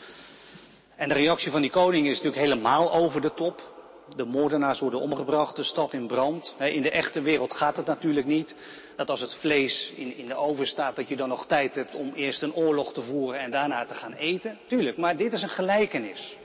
En 0.95 1.07
de 1.07 1.13
reactie 1.13 1.51
van 1.51 1.61
die 1.61 1.69
koning 1.69 2.07
is 2.07 2.15
natuurlijk 2.15 2.41
helemaal 2.41 2.93
over 2.93 3.21
de 3.21 3.33
top. 3.33 3.75
De 4.15 4.25
moordenaars 4.25 4.79
worden 4.79 4.99
omgebracht, 4.99 5.55
de 5.55 5.63
stad 5.63 5.93
in 5.93 6.07
brand. 6.07 6.55
In 6.59 6.81
de 6.81 6.91
echte 6.91 7.21
wereld 7.21 7.53
gaat 7.53 7.75
het 7.75 7.85
natuurlijk 7.85 8.25
niet. 8.25 8.55
Dat 8.95 9.09
als 9.09 9.21
het 9.21 9.35
vlees 9.35 9.91
in, 9.95 10.17
in 10.17 10.25
de 10.25 10.35
oven 10.35 10.67
staat, 10.67 10.95
dat 10.95 11.07
je 11.07 11.15
dan 11.15 11.29
nog 11.29 11.45
tijd 11.45 11.75
hebt 11.75 11.95
om 11.95 12.13
eerst 12.13 12.41
een 12.41 12.53
oorlog 12.53 12.93
te 12.93 13.01
voeren 13.01 13.39
en 13.39 13.51
daarna 13.51 13.85
te 13.85 13.93
gaan 13.93 14.13
eten. 14.13 14.57
Tuurlijk, 14.67 14.97
maar 14.97 15.17
dit 15.17 15.33
is 15.33 15.41
een 15.41 15.49
gelijkenis. 15.49 16.35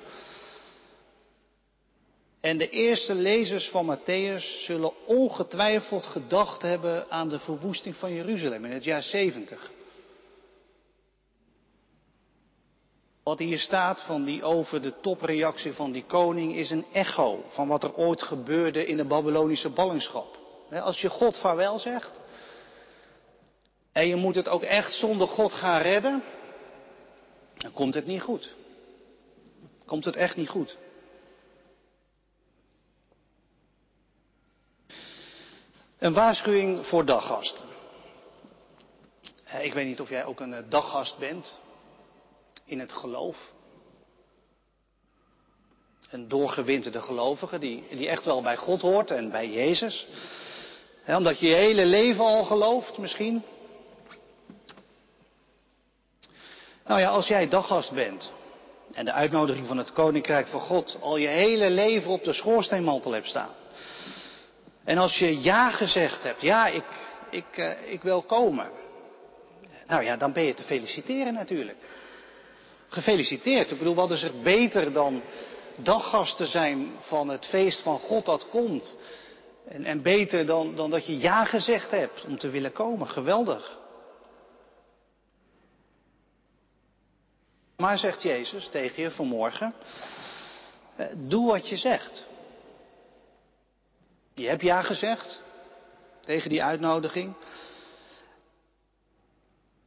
En 2.43 2.59
de 2.59 2.69
eerste 2.69 3.15
lezers 3.15 3.69
van 3.69 3.99
Matthäus 3.99 4.65
zullen 4.65 5.07
ongetwijfeld 5.07 6.07
gedacht 6.07 6.63
hebben 6.63 7.11
aan 7.11 7.29
de 7.29 7.39
verwoesting 7.39 7.97
van 7.97 8.15
Jeruzalem 8.15 8.65
in 8.65 8.73
het 8.73 8.85
jaar 8.85 9.03
70. 9.03 9.71
Wat 13.23 13.39
hier 13.39 13.59
staat 13.59 14.01
van 14.01 14.25
die 14.25 14.43
over 14.43 14.83
de 14.83 15.01
topreactie 15.01 15.73
van 15.73 15.93
die 15.93 16.05
koning 16.05 16.57
is 16.57 16.71
een 16.71 16.85
echo 16.93 17.45
van 17.49 17.69
wat 17.69 17.85
er 17.85 17.95
ooit 17.95 18.23
gebeurde 18.23 18.85
in 18.85 18.97
de 18.97 19.05
Babylonische 19.05 19.71
ballingschap. 19.71 20.39
Als 20.71 21.01
je 21.01 21.09
God 21.09 21.39
vaarwel 21.39 21.79
zegt 21.79 22.21
en 23.93 24.09
je 24.09 24.17
moet 24.17 24.35
het 24.35 24.49
ook 24.49 24.63
echt 24.63 24.95
zonder 24.95 25.27
God 25.27 25.53
gaan 25.53 25.81
redden, 25.81 26.23
dan 27.57 27.73
komt 27.73 27.95
het 27.95 28.07
niet 28.07 28.23
goed. 28.23 28.55
Komt 29.87 30.05
het 30.05 30.17
echt 30.17 30.37
niet 30.37 30.49
goed. 30.49 30.77
Een 36.03 36.13
waarschuwing 36.13 36.87
voor 36.87 37.05
daggasten. 37.05 37.65
Ik 39.61 39.73
weet 39.73 39.87
niet 39.87 40.01
of 40.01 40.09
jij 40.09 40.25
ook 40.25 40.41
een 40.41 40.65
daggast 40.69 41.19
bent 41.19 41.59
in 42.65 42.81
het 42.81 42.93
geloof. 42.93 43.53
Een 46.11 46.29
doorgewinterde 46.29 47.01
gelovige 47.01 47.59
die, 47.59 47.85
die 47.91 48.09
echt 48.09 48.25
wel 48.25 48.43
bij 48.43 48.57
God 48.57 48.81
hoort 48.81 49.11
en 49.11 49.31
bij 49.31 49.51
Jezus. 49.51 50.07
omdat 51.07 51.41
je 51.41 51.47
je 51.47 51.55
hele 51.55 51.87
leven 51.87 52.25
al 52.25 52.45
gelooft 52.45 52.99
misschien. 52.99 53.43
Nou 56.85 57.01
ja, 57.01 57.09
als 57.09 57.29
jij 57.29 57.49
daggast 57.49 57.93
bent 57.93 58.33
en 58.93 59.05
de 59.05 59.13
uitnodiging 59.13 59.67
van 59.67 59.79
het 59.79 59.93
Koninkrijk 59.93 60.49
van 60.49 60.61
God 60.61 60.99
al 61.01 61.17
je 61.17 61.29
hele 61.29 61.71
leven 61.71 62.11
op 62.11 62.25
de 62.25 62.33
schoorsteenmantel 62.33 63.13
hebt 63.13 63.29
staan. 63.29 63.62
En 64.85 64.99
als 64.99 65.19
je 65.19 65.41
ja 65.41 65.71
gezegd 65.71 66.23
hebt, 66.23 66.41
ja, 66.41 66.67
ik, 66.67 66.85
ik, 67.31 67.57
uh, 67.57 67.93
ik 67.93 68.03
wil 68.03 68.23
komen. 68.23 68.71
Nou 69.87 70.05
ja, 70.05 70.17
dan 70.17 70.33
ben 70.33 70.43
je 70.43 70.55
te 70.55 70.63
feliciteren 70.63 71.35
natuurlijk. 71.35 71.79
Gefeliciteerd. 72.89 73.71
Ik 73.71 73.79
bedoel, 73.79 73.95
wat 73.95 74.11
is 74.11 74.23
er 74.23 74.41
beter 74.43 74.93
dan 74.93 75.23
daggasten 75.81 76.47
zijn 76.47 76.93
van 77.01 77.29
het 77.29 77.47
feest 77.47 77.83
van 77.83 77.99
God 77.99 78.25
dat 78.25 78.49
komt? 78.49 78.97
En, 79.69 79.85
en 79.85 80.03
beter 80.03 80.47
dan, 80.47 80.75
dan 80.75 80.91
dat 80.91 81.07
je 81.07 81.19
ja 81.19 81.45
gezegd 81.45 81.91
hebt 81.91 82.25
om 82.25 82.39
te 82.39 82.51
willen 82.51 82.73
komen. 82.73 83.07
Geweldig. 83.07 83.79
Maar 87.77 87.99
zegt 87.99 88.23
Jezus 88.23 88.69
tegen 88.69 89.03
je 89.03 89.11
vanmorgen, 89.11 89.75
eh, 90.97 91.07
doe 91.17 91.51
wat 91.51 91.69
je 91.69 91.77
zegt. 91.77 92.27
Je 94.35 94.49
hebt 94.49 94.63
ja 94.63 94.83
gezegd 94.83 95.41
tegen 96.21 96.51
die 96.51 96.63
uitnodiging. 96.63 97.35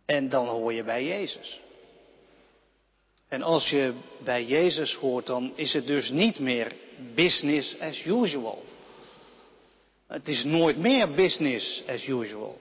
En 0.05 0.29
dan 0.29 0.47
hoor 0.47 0.73
je 0.73 0.83
bij 0.83 1.03
Jezus. 1.03 1.59
En 3.27 3.41
als 3.41 3.69
je 3.69 3.93
bij 4.23 4.45
Jezus 4.45 4.95
hoort, 4.95 5.25
dan 5.25 5.53
is 5.55 5.73
het 5.73 5.87
dus 5.87 6.09
niet 6.09 6.39
meer 6.39 6.71
business 7.15 7.79
as 7.79 8.05
usual. 8.05 8.63
Het 10.07 10.27
is 10.27 10.43
nooit 10.43 10.77
meer 10.77 11.11
business 11.11 11.83
as 11.87 12.07
usual. 12.07 12.57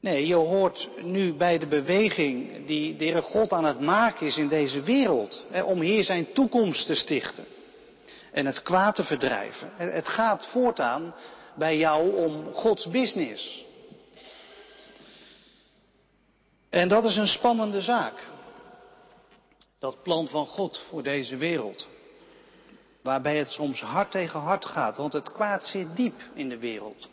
Nee, 0.00 0.26
je 0.26 0.34
hoort 0.34 0.88
nu 1.02 1.32
bij 1.32 1.58
de 1.58 1.66
beweging 1.66 2.66
die 2.66 2.96
de 2.96 3.22
God 3.22 3.52
aan 3.52 3.64
het 3.64 3.80
maken 3.80 4.26
is 4.26 4.36
in 4.36 4.48
deze 4.48 4.82
wereld. 4.82 5.44
Hè, 5.50 5.62
om 5.62 5.80
hier 5.80 6.04
zijn 6.04 6.32
toekomst 6.32 6.86
te 6.86 6.94
stichten. 6.94 7.44
En 8.32 8.46
het 8.46 8.62
kwaad 8.62 8.94
te 8.94 9.04
verdrijven. 9.04 9.70
Het 9.76 10.08
gaat 10.08 10.46
voortaan 10.46 11.14
bij 11.54 11.76
jou 11.76 12.16
om 12.16 12.52
Gods 12.52 12.90
business. 12.90 13.64
En 16.70 16.88
dat 16.88 17.04
is 17.04 17.16
een 17.16 17.28
spannende 17.28 17.80
zaak. 17.80 18.14
Dat 19.78 20.02
plan 20.02 20.28
van 20.28 20.46
God 20.46 20.86
voor 20.88 21.02
deze 21.02 21.36
wereld. 21.36 21.88
Waarbij 23.02 23.36
het 23.36 23.50
soms 23.50 23.80
hard 23.80 24.10
tegen 24.10 24.40
hard 24.40 24.64
gaat, 24.64 24.96
want 24.96 25.12
het 25.12 25.32
kwaad 25.32 25.66
zit 25.66 25.96
diep 25.96 26.20
in 26.34 26.48
de 26.48 26.58
wereld. 26.58 27.08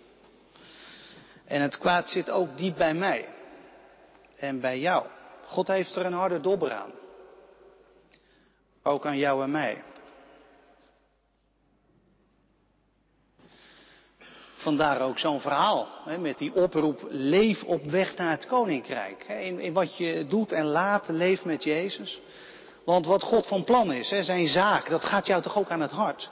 En 1.45 1.61
het 1.61 1.77
kwaad 1.77 2.09
zit 2.09 2.29
ook 2.29 2.57
diep 2.57 2.77
bij 2.77 2.93
mij 2.93 3.29
en 4.35 4.59
bij 4.59 4.79
jou. 4.79 5.05
God 5.45 5.67
heeft 5.67 5.95
er 5.95 6.05
een 6.05 6.13
harde 6.13 6.39
dobber 6.39 6.73
aan. 6.73 6.91
Ook 8.83 9.05
aan 9.05 9.17
jou 9.17 9.43
en 9.43 9.51
mij. 9.51 9.83
Vandaar 14.59 15.01
ook 15.01 15.19
zo'n 15.19 15.39
verhaal 15.39 15.87
hè, 16.05 16.17
met 16.17 16.37
die 16.37 16.55
oproep: 16.55 17.05
leef 17.09 17.63
op 17.63 17.83
weg 17.83 18.15
naar 18.15 18.31
het 18.31 18.45
koninkrijk. 18.45 19.23
In, 19.23 19.73
wat 19.73 19.97
je 19.97 20.25
doet 20.27 20.51
en 20.51 20.65
laat, 20.65 21.07
leef 21.07 21.45
met 21.45 21.63
Jezus. 21.63 22.21
Want 22.83 23.05
wat 23.05 23.23
God 23.23 23.47
van 23.47 23.63
plan 23.63 23.91
is, 23.91 24.09
hè, 24.09 24.23
zijn 24.23 24.47
zaak, 24.47 24.89
dat 24.89 25.05
gaat 25.05 25.27
jou 25.27 25.41
toch 25.41 25.57
ook 25.57 25.69
aan 25.69 25.81
het 25.81 25.91
hart. 25.91 26.29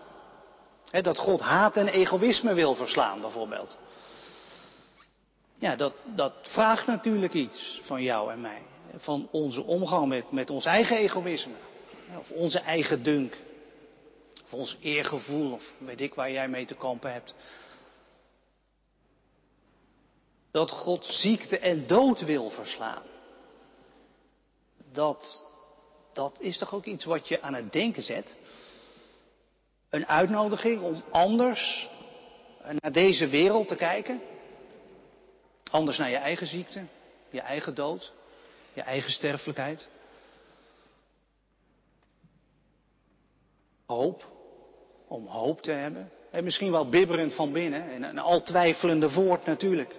Dat 1.01 1.17
God 1.17 1.39
haat 1.39 1.75
en 1.75 1.87
egoïsme 1.87 2.53
wil 2.53 2.75
verslaan, 2.75 3.21
bijvoorbeeld. 3.21 3.77
Ja, 5.59 5.75
dat, 5.75 5.93
dat 6.03 6.33
vraagt 6.41 6.87
natuurlijk 6.87 7.33
iets 7.33 7.81
van 7.83 8.03
jou 8.03 8.31
en 8.31 8.41
mij. 8.41 8.61
Van 8.95 9.27
onze 9.31 9.63
omgang 9.63 10.07
met, 10.07 10.31
met 10.31 10.49
ons 10.49 10.65
eigen 10.65 10.97
egoïsme. 10.97 11.53
Of 12.17 12.31
onze 12.31 12.59
eigen 12.59 13.03
dunk. 13.03 13.37
Of 14.43 14.53
ons 14.53 14.77
eergevoel, 14.81 15.51
of 15.51 15.63
weet 15.77 16.01
ik 16.01 16.13
waar 16.13 16.31
jij 16.31 16.47
mee 16.47 16.65
te 16.65 16.75
kampen 16.75 17.13
hebt. 17.13 17.33
Dat 20.57 20.71
God 20.71 21.05
ziekte 21.05 21.59
en 21.59 21.87
dood 21.87 22.21
wil 22.21 22.49
verslaan. 22.49 23.03
Dat, 24.91 25.45
dat 26.13 26.35
is 26.39 26.57
toch 26.57 26.73
ook 26.73 26.85
iets 26.85 27.05
wat 27.05 27.27
je 27.27 27.41
aan 27.41 27.53
het 27.53 27.71
denken 27.71 28.03
zet? 28.03 28.37
Een 29.89 30.07
uitnodiging 30.07 30.81
om 30.81 31.03
anders 31.11 31.89
naar 32.79 32.91
deze 32.91 33.27
wereld 33.27 33.67
te 33.67 33.75
kijken? 33.75 34.21
Anders 35.71 35.97
naar 35.97 36.09
je 36.09 36.15
eigen 36.15 36.47
ziekte, 36.47 36.85
je 37.29 37.41
eigen 37.41 37.75
dood, 37.75 38.13
je 38.73 38.81
eigen 38.81 39.11
sterfelijkheid. 39.11 39.89
Hoop, 43.85 44.25
om 45.07 45.27
hoop 45.27 45.61
te 45.61 45.71
hebben. 45.71 46.11
En 46.31 46.43
misschien 46.43 46.71
wel 46.71 46.89
bibberend 46.89 47.33
van 47.33 47.51
binnen 47.51 47.89
en 47.89 48.03
een 48.03 48.19
al 48.19 48.43
twijfelende 48.43 49.13
woord 49.13 49.45
natuurlijk. 49.45 49.95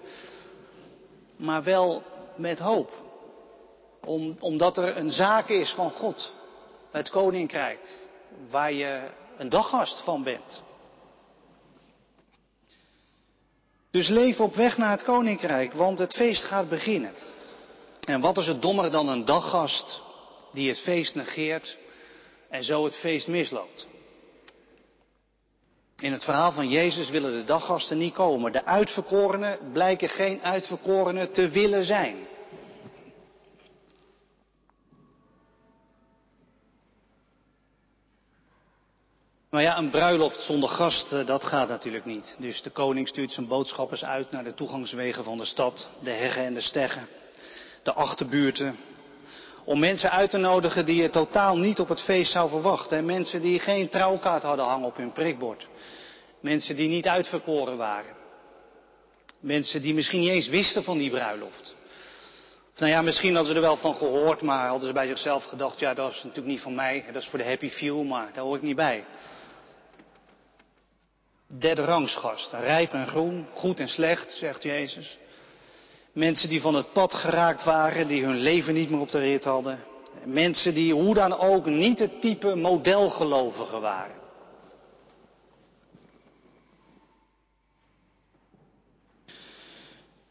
Maar 1.38 1.62
wel 1.62 2.02
met 2.36 2.58
hoop. 2.58 2.90
Om, 4.04 4.36
omdat 4.40 4.78
er 4.78 4.96
een 4.96 5.10
zaak 5.10 5.48
is 5.48 5.70
van 5.70 5.90
God, 5.90 6.34
het 6.90 7.10
koninkrijk, 7.10 7.78
waar 8.50 8.72
je 8.72 9.10
een 9.36 9.48
daggast 9.48 10.00
van 10.00 10.22
bent. 10.22 10.62
Dus 13.90 14.08
leef 14.08 14.40
op 14.40 14.54
weg 14.54 14.76
naar 14.76 14.90
het 14.90 15.04
koninkrijk, 15.04 15.72
want 15.72 15.98
het 15.98 16.14
feest 16.14 16.44
gaat 16.44 16.68
beginnen. 16.68 17.12
En 18.00 18.20
wat 18.20 18.38
is 18.38 18.46
het 18.46 18.62
dommer 18.62 18.90
dan 18.90 19.08
een 19.08 19.24
daggast 19.24 20.02
die 20.52 20.68
het 20.68 20.80
feest 20.80 21.14
negeert 21.14 21.78
en 22.50 22.62
zo 22.62 22.84
het 22.84 22.96
feest 22.96 23.26
misloopt? 23.28 23.86
In 26.00 26.12
het 26.12 26.24
verhaal 26.24 26.52
van 26.52 26.68
Jezus 26.68 27.10
willen 27.10 27.32
de 27.32 27.44
daggasten 27.44 27.98
niet 27.98 28.14
komen. 28.14 28.52
De 28.52 28.64
uitverkorenen 28.64 29.58
blijken 29.72 30.08
geen 30.08 30.42
uitverkorenen 30.42 31.32
te 31.32 31.48
willen 31.48 31.84
zijn. 31.84 32.16
Maar 39.50 39.62
ja, 39.62 39.78
een 39.78 39.90
bruiloft 39.90 40.40
zonder 40.40 40.68
gasten, 40.68 41.26
dat 41.26 41.44
gaat 41.44 41.68
natuurlijk 41.68 42.04
niet. 42.04 42.36
Dus 42.38 42.62
de 42.62 42.70
koning 42.70 43.08
stuurt 43.08 43.30
zijn 43.30 43.48
boodschappers 43.48 44.04
uit 44.04 44.30
naar 44.30 44.44
de 44.44 44.54
toegangswegen 44.54 45.24
van 45.24 45.38
de 45.38 45.44
stad, 45.44 45.88
de 46.02 46.10
heggen 46.10 46.44
en 46.44 46.54
de 46.54 46.60
steggen, 46.60 47.08
de 47.82 47.92
achterbuurten. 47.92 48.76
Om 49.64 49.78
mensen 49.78 50.10
uit 50.10 50.30
te 50.30 50.38
nodigen 50.38 50.86
die 50.86 51.02
je 51.02 51.10
totaal 51.10 51.56
niet 51.56 51.80
op 51.80 51.88
het 51.88 52.00
feest 52.00 52.32
zou 52.32 52.48
verwachten. 52.48 52.98
En 52.98 53.04
mensen 53.04 53.40
die 53.40 53.58
geen 53.58 53.88
trouwkaart 53.88 54.42
hadden 54.42 54.64
hangen 54.64 54.86
op 54.86 54.96
hun 54.96 55.12
prikbord. 55.12 55.66
Mensen 56.40 56.76
die 56.76 56.88
niet 56.88 57.06
uitverkoren 57.06 57.76
waren. 57.76 58.16
Mensen 59.40 59.82
die 59.82 59.94
misschien 59.94 60.20
niet 60.20 60.30
eens 60.30 60.48
wisten 60.48 60.82
van 60.82 60.98
die 60.98 61.10
bruiloft. 61.10 61.74
nou 62.76 62.90
ja, 62.90 63.02
misschien 63.02 63.34
hadden 63.34 63.50
ze 63.52 63.58
er 63.58 63.66
wel 63.66 63.76
van 63.76 63.94
gehoord, 63.94 64.42
maar 64.42 64.68
hadden 64.68 64.86
ze 64.86 64.92
bij 64.92 65.06
zichzelf 65.06 65.44
gedacht, 65.44 65.78
ja, 65.78 65.94
dat 65.94 66.10
is 66.10 66.16
natuurlijk 66.16 66.46
niet 66.46 66.60
van 66.60 66.74
mij, 66.74 67.04
dat 67.12 67.22
is 67.22 67.28
voor 67.28 67.38
de 67.38 67.44
happy 67.44 67.68
few, 67.68 68.02
maar 68.02 68.32
daar 68.32 68.44
hoor 68.44 68.56
ik 68.56 68.62
niet 68.62 68.76
bij 68.76 69.04
derde 71.56 71.84
rangsgast. 71.84 72.52
Rijp 72.52 72.92
en 72.92 73.06
groen, 73.06 73.46
goed 73.54 73.80
en 73.80 73.88
slecht, 73.88 74.32
zegt 74.32 74.62
Jezus. 74.62 75.18
Mensen 76.12 76.48
die 76.48 76.60
van 76.60 76.74
het 76.74 76.92
pad 76.92 77.14
geraakt 77.14 77.64
waren, 77.64 78.06
die 78.06 78.24
hun 78.24 78.36
leven 78.36 78.74
niet 78.74 78.90
meer 78.90 79.00
op 79.00 79.10
de 79.10 79.18
rit 79.18 79.44
hadden. 79.44 79.78
Mensen 80.24 80.74
die 80.74 80.92
hoe 80.92 81.14
dan 81.14 81.38
ook 81.38 81.66
niet 81.66 81.98
het 81.98 82.20
type 82.20 82.54
modelgelovigen 82.54 83.80
waren. 83.80 84.16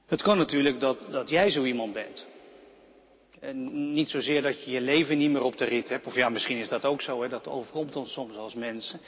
Het 0.08 0.22
kan 0.22 0.38
natuurlijk 0.38 0.80
dat, 0.80 1.08
dat 1.12 1.30
jij 1.30 1.52
zo 1.52 1.64
iemand 1.64 1.94
bent. 1.94 2.26
En 3.40 3.94
niet 3.94 4.10
zozeer 4.10 4.42
dat 4.42 4.64
je 4.64 4.72
je 4.72 4.82
leven 4.82 5.18
niet 5.18 5.30
meer 5.30 5.42
op 5.42 5.58
de 5.58 5.66
rit 5.66 5.90
hebt. 5.90 6.06
Of 6.06 6.16
ja, 6.16 6.30
misschien 6.30 6.58
is 6.58 6.70
dat 6.70 6.86
ook 6.86 7.02
zo, 7.02 7.22
hè, 7.22 7.30
dat 7.30 7.48
overkomt 7.48 7.96
ons 7.96 8.14
soms 8.14 8.38
als 8.38 8.54
mensen. 8.54 9.00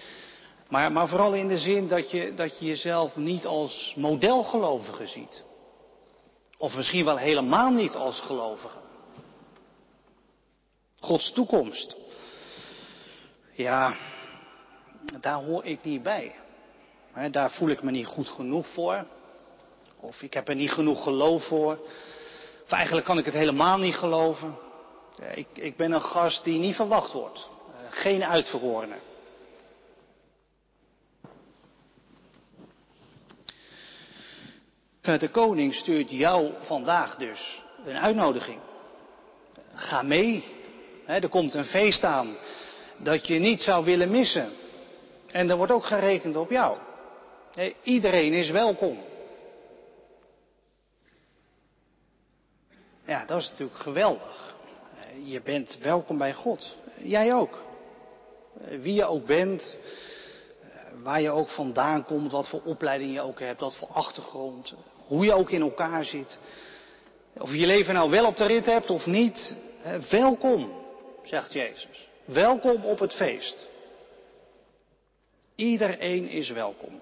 Maar, 0.69 0.91
maar 0.91 1.07
vooral 1.07 1.33
in 1.33 1.47
de 1.47 1.57
zin 1.57 1.87
dat 1.87 2.11
je, 2.11 2.33
dat 2.33 2.59
je 2.59 2.65
jezelf 2.65 3.15
niet 3.15 3.45
als 3.45 3.93
modelgelovige 3.97 5.07
ziet. 5.07 5.43
Of 6.57 6.75
misschien 6.75 7.05
wel 7.05 7.17
helemaal 7.17 7.71
niet 7.71 7.95
als 7.95 8.19
gelovige. 8.19 8.77
Gods 10.99 11.31
toekomst. 11.31 11.95
Ja, 13.53 13.95
daar 15.21 15.43
hoor 15.43 15.65
ik 15.65 15.83
niet 15.83 16.03
bij. 16.03 16.35
daar 17.31 17.51
voel 17.51 17.69
ik 17.69 17.83
me 17.83 17.91
niet 17.91 18.05
goed 18.05 18.27
genoeg 18.27 18.67
voor. 18.67 19.05
Of 19.99 20.21
ik 20.21 20.33
heb 20.33 20.47
er 20.47 20.55
niet 20.55 20.71
genoeg 20.71 21.03
geloof 21.03 21.43
voor. 21.43 21.79
Of 22.63 22.71
eigenlijk 22.71 23.05
kan 23.05 23.17
ik 23.17 23.25
het 23.25 23.33
helemaal 23.33 23.77
niet 23.77 23.95
geloven. 23.95 24.57
Ik, 25.33 25.47
ik 25.53 25.75
ben 25.75 25.91
een 25.91 26.01
gast 26.01 26.43
die 26.43 26.59
niet 26.59 26.75
verwacht 26.75 27.11
wordt. 27.11 27.49
Geen 27.89 28.23
uitverkorene. 28.23 28.95
De 35.01 35.29
koning 35.31 35.73
stuurt 35.73 36.09
jou 36.09 36.51
vandaag 36.59 37.15
dus 37.15 37.61
een 37.85 37.97
uitnodiging. 37.97 38.59
Ga 39.73 40.01
mee. 40.01 40.43
Er 41.05 41.29
komt 41.29 41.53
een 41.53 41.65
feest 41.65 42.03
aan 42.03 42.37
dat 42.97 43.27
je 43.27 43.39
niet 43.39 43.61
zou 43.61 43.85
willen 43.85 44.11
missen. 44.11 44.49
En 45.31 45.49
er 45.49 45.57
wordt 45.57 45.71
ook 45.71 45.85
gerekend 45.85 46.35
op 46.35 46.49
jou. 46.49 46.77
Iedereen 47.83 48.33
is 48.33 48.49
welkom. 48.49 49.08
Ja, 53.09 53.25
dat 53.25 53.41
is 53.41 53.49
natuurlijk 53.49 53.79
geweldig. 53.79 54.55
Je 55.23 55.41
bent 55.41 55.77
welkom 55.81 56.17
bij 56.17 56.33
God. 56.33 56.75
Jij 56.97 57.33
ook. 57.33 57.63
Wie 58.53 58.93
je 58.93 59.05
ook 59.05 59.25
bent, 59.25 59.77
waar 61.03 61.21
je 61.21 61.29
ook 61.29 61.49
vandaan 61.49 62.05
komt, 62.05 62.31
wat 62.31 62.49
voor 62.49 62.61
opleiding 62.63 63.13
je 63.13 63.21
ook 63.21 63.39
hebt, 63.39 63.59
wat 63.59 63.75
voor 63.75 63.87
achtergrond, 63.87 64.73
hoe 65.05 65.25
je 65.25 65.33
ook 65.33 65.49
in 65.49 65.61
elkaar 65.61 66.05
zit. 66.05 66.37
Of 67.37 67.51
je 67.51 67.57
je 67.57 67.65
leven 67.65 67.93
nou 67.93 68.09
wel 68.09 68.25
op 68.25 68.37
de 68.37 68.45
rit 68.45 68.65
hebt 68.65 68.89
of 68.89 69.05
niet, 69.05 69.55
welkom, 70.09 70.71
zegt 71.23 71.53
Jezus. 71.53 72.07
Welkom 72.25 72.85
op 72.85 72.99
het 72.99 73.13
feest. 73.13 73.67
Iedereen 75.55 76.27
is 76.27 76.49
welkom. 76.49 77.01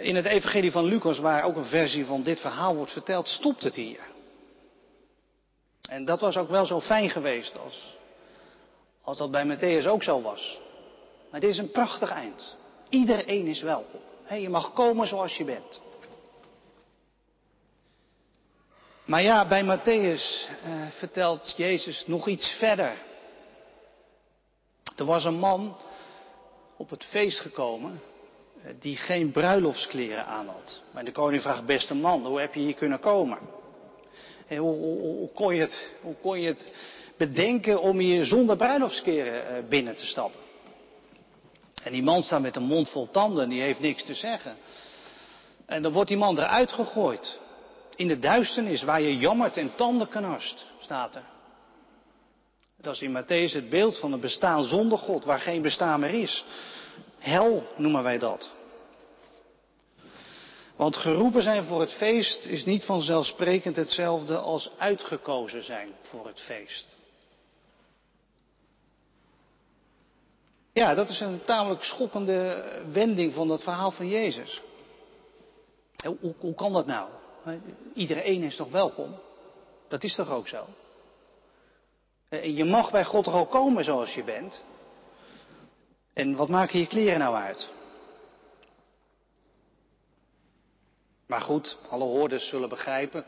In 0.00 0.16
het 0.16 0.24
Evangelie 0.24 0.72
van 0.72 0.84
Lucas, 0.84 1.18
waar 1.18 1.44
ook 1.44 1.56
een 1.56 1.64
versie 1.64 2.04
van 2.04 2.22
dit 2.22 2.40
verhaal 2.40 2.74
wordt 2.74 2.92
verteld, 2.92 3.28
stopt 3.28 3.62
het 3.62 3.74
hier. 3.74 4.00
En 5.88 6.04
dat 6.04 6.20
was 6.20 6.36
ook 6.36 6.48
wel 6.48 6.66
zo 6.66 6.80
fijn 6.80 7.10
geweest 7.10 7.58
als, 7.58 7.98
als 9.02 9.18
dat 9.18 9.30
bij 9.30 9.56
Matthäus 9.56 9.86
ook 9.86 10.02
zo 10.02 10.22
was. 10.22 10.60
Maar 11.30 11.40
dit 11.40 11.50
is 11.50 11.58
een 11.58 11.70
prachtig 11.70 12.10
eind. 12.10 12.56
Iedereen 12.88 13.46
is 13.46 13.62
welkom. 13.62 14.00
je 14.28 14.48
mag 14.48 14.72
komen 14.72 15.06
zoals 15.06 15.36
je 15.36 15.44
bent. 15.44 15.80
Maar 19.04 19.22
ja, 19.22 19.46
bij 19.46 19.64
Matthäus 19.64 20.48
eh, 20.64 20.86
vertelt 20.90 21.54
Jezus 21.56 22.06
nog 22.06 22.28
iets 22.28 22.50
verder. 22.58 22.92
Er 24.96 25.04
was 25.04 25.24
een 25.24 25.38
man 25.38 25.76
op 26.76 26.90
het 26.90 27.04
feest 27.04 27.40
gekomen 27.40 28.00
eh, 28.02 28.11
die 28.80 28.96
geen 28.96 29.30
bruiloftskleren 29.30 30.26
aan 30.26 30.48
had. 30.48 30.80
Maar 30.92 31.04
de 31.04 31.12
koning 31.12 31.42
vraagt, 31.42 31.66
beste 31.66 31.94
man, 31.94 32.26
hoe 32.26 32.40
heb 32.40 32.54
je 32.54 32.60
hier 32.60 32.74
kunnen 32.74 33.00
komen? 33.00 33.38
hoe, 34.48 34.58
hoe, 34.58 35.00
hoe, 35.00 35.28
kon 35.34 35.54
je 35.54 35.60
het, 35.60 35.94
kon 36.20 36.40
je 36.40 36.56
bedenken 37.16 37.80
om 37.80 37.98
hier 37.98 38.24
zonder 38.24 38.56
bruiloftskleren 38.56 39.46
eh, 39.46 39.68
binnen 39.68 39.96
te 39.96 40.06
stappen? 40.06 40.40
En 41.82 41.92
die 41.92 42.02
man 42.02 42.22
staat 42.22 42.40
met 42.40 42.56
een 42.56 42.62
mond 42.62 42.88
vol 42.88 43.10
tanden, 43.10 43.48
die 43.48 43.60
heeft 43.60 43.80
niks 43.80 44.04
te 44.04 44.14
zeggen. 44.14 44.56
En 45.66 45.82
dan 45.82 45.92
wordt 45.92 46.08
die 46.08 46.18
man 46.18 46.38
eruit 46.38 46.72
gegooid. 46.72 47.40
In 47.96 48.08
de 48.08 48.18
duisternis 48.18 48.82
waar 48.82 49.00
je 49.00 49.16
jammert 49.16 49.56
en 49.56 49.74
tanden 49.74 50.08
knarst, 50.08 50.66
staat 50.80 51.16
er. 51.16 51.24
Dat 52.80 52.94
is 52.94 53.02
in 53.02 53.22
Matthäus 53.22 53.52
het 53.52 53.68
beeld 53.70 53.98
van 53.98 54.12
een 54.12 54.20
bestaan 54.20 54.64
zonder 54.64 54.98
God, 54.98 55.24
waar 55.24 55.40
geen 55.40 55.62
bestaan 55.62 56.00
meer 56.00 56.14
is. 56.14 56.44
Hel 57.22 57.62
noemen 57.76 58.02
wij 58.02 58.18
dat. 58.18 58.50
Want 60.76 60.96
geroepen 60.96 61.42
zijn 61.42 61.64
voor 61.64 61.80
het 61.80 61.92
feest 61.92 62.46
is 62.46 62.64
niet 62.64 62.84
vanzelfsprekend 62.84 63.76
hetzelfde 63.76 64.38
als 64.38 64.70
uitgekozen 64.78 65.62
zijn 65.62 65.88
voor 66.02 66.26
het 66.26 66.40
feest. 66.40 66.96
Ja, 70.72 70.94
dat 70.94 71.08
is 71.08 71.20
een 71.20 71.44
tamelijk 71.44 71.82
schokkende 71.82 72.64
wending 72.92 73.32
van 73.32 73.48
het 73.48 73.62
verhaal 73.62 73.90
van 73.90 74.08
Jezus. 74.08 74.60
Hoe, 76.04 76.34
hoe 76.38 76.54
kan 76.54 76.72
dat 76.72 76.86
nou? 76.86 77.08
Iedereen 77.94 78.42
is 78.42 78.56
toch 78.56 78.70
welkom? 78.70 79.14
Dat 79.88 80.02
is 80.02 80.14
toch 80.14 80.30
ook 80.30 80.48
zo? 80.48 80.64
En 82.28 82.54
je 82.54 82.64
mag 82.64 82.90
bij 82.90 83.04
God 83.04 83.24
toch 83.24 83.34
ook 83.34 83.50
komen 83.50 83.84
zoals 83.84 84.14
je 84.14 84.24
bent? 84.24 84.62
En 86.12 86.36
wat 86.36 86.48
maken 86.48 86.78
je 86.78 86.86
kleren 86.86 87.18
nou 87.18 87.34
uit? 87.34 87.68
Maar 91.26 91.40
goed, 91.40 91.78
alle 91.88 92.04
hoorders 92.04 92.48
zullen 92.48 92.68
begrijpen. 92.68 93.24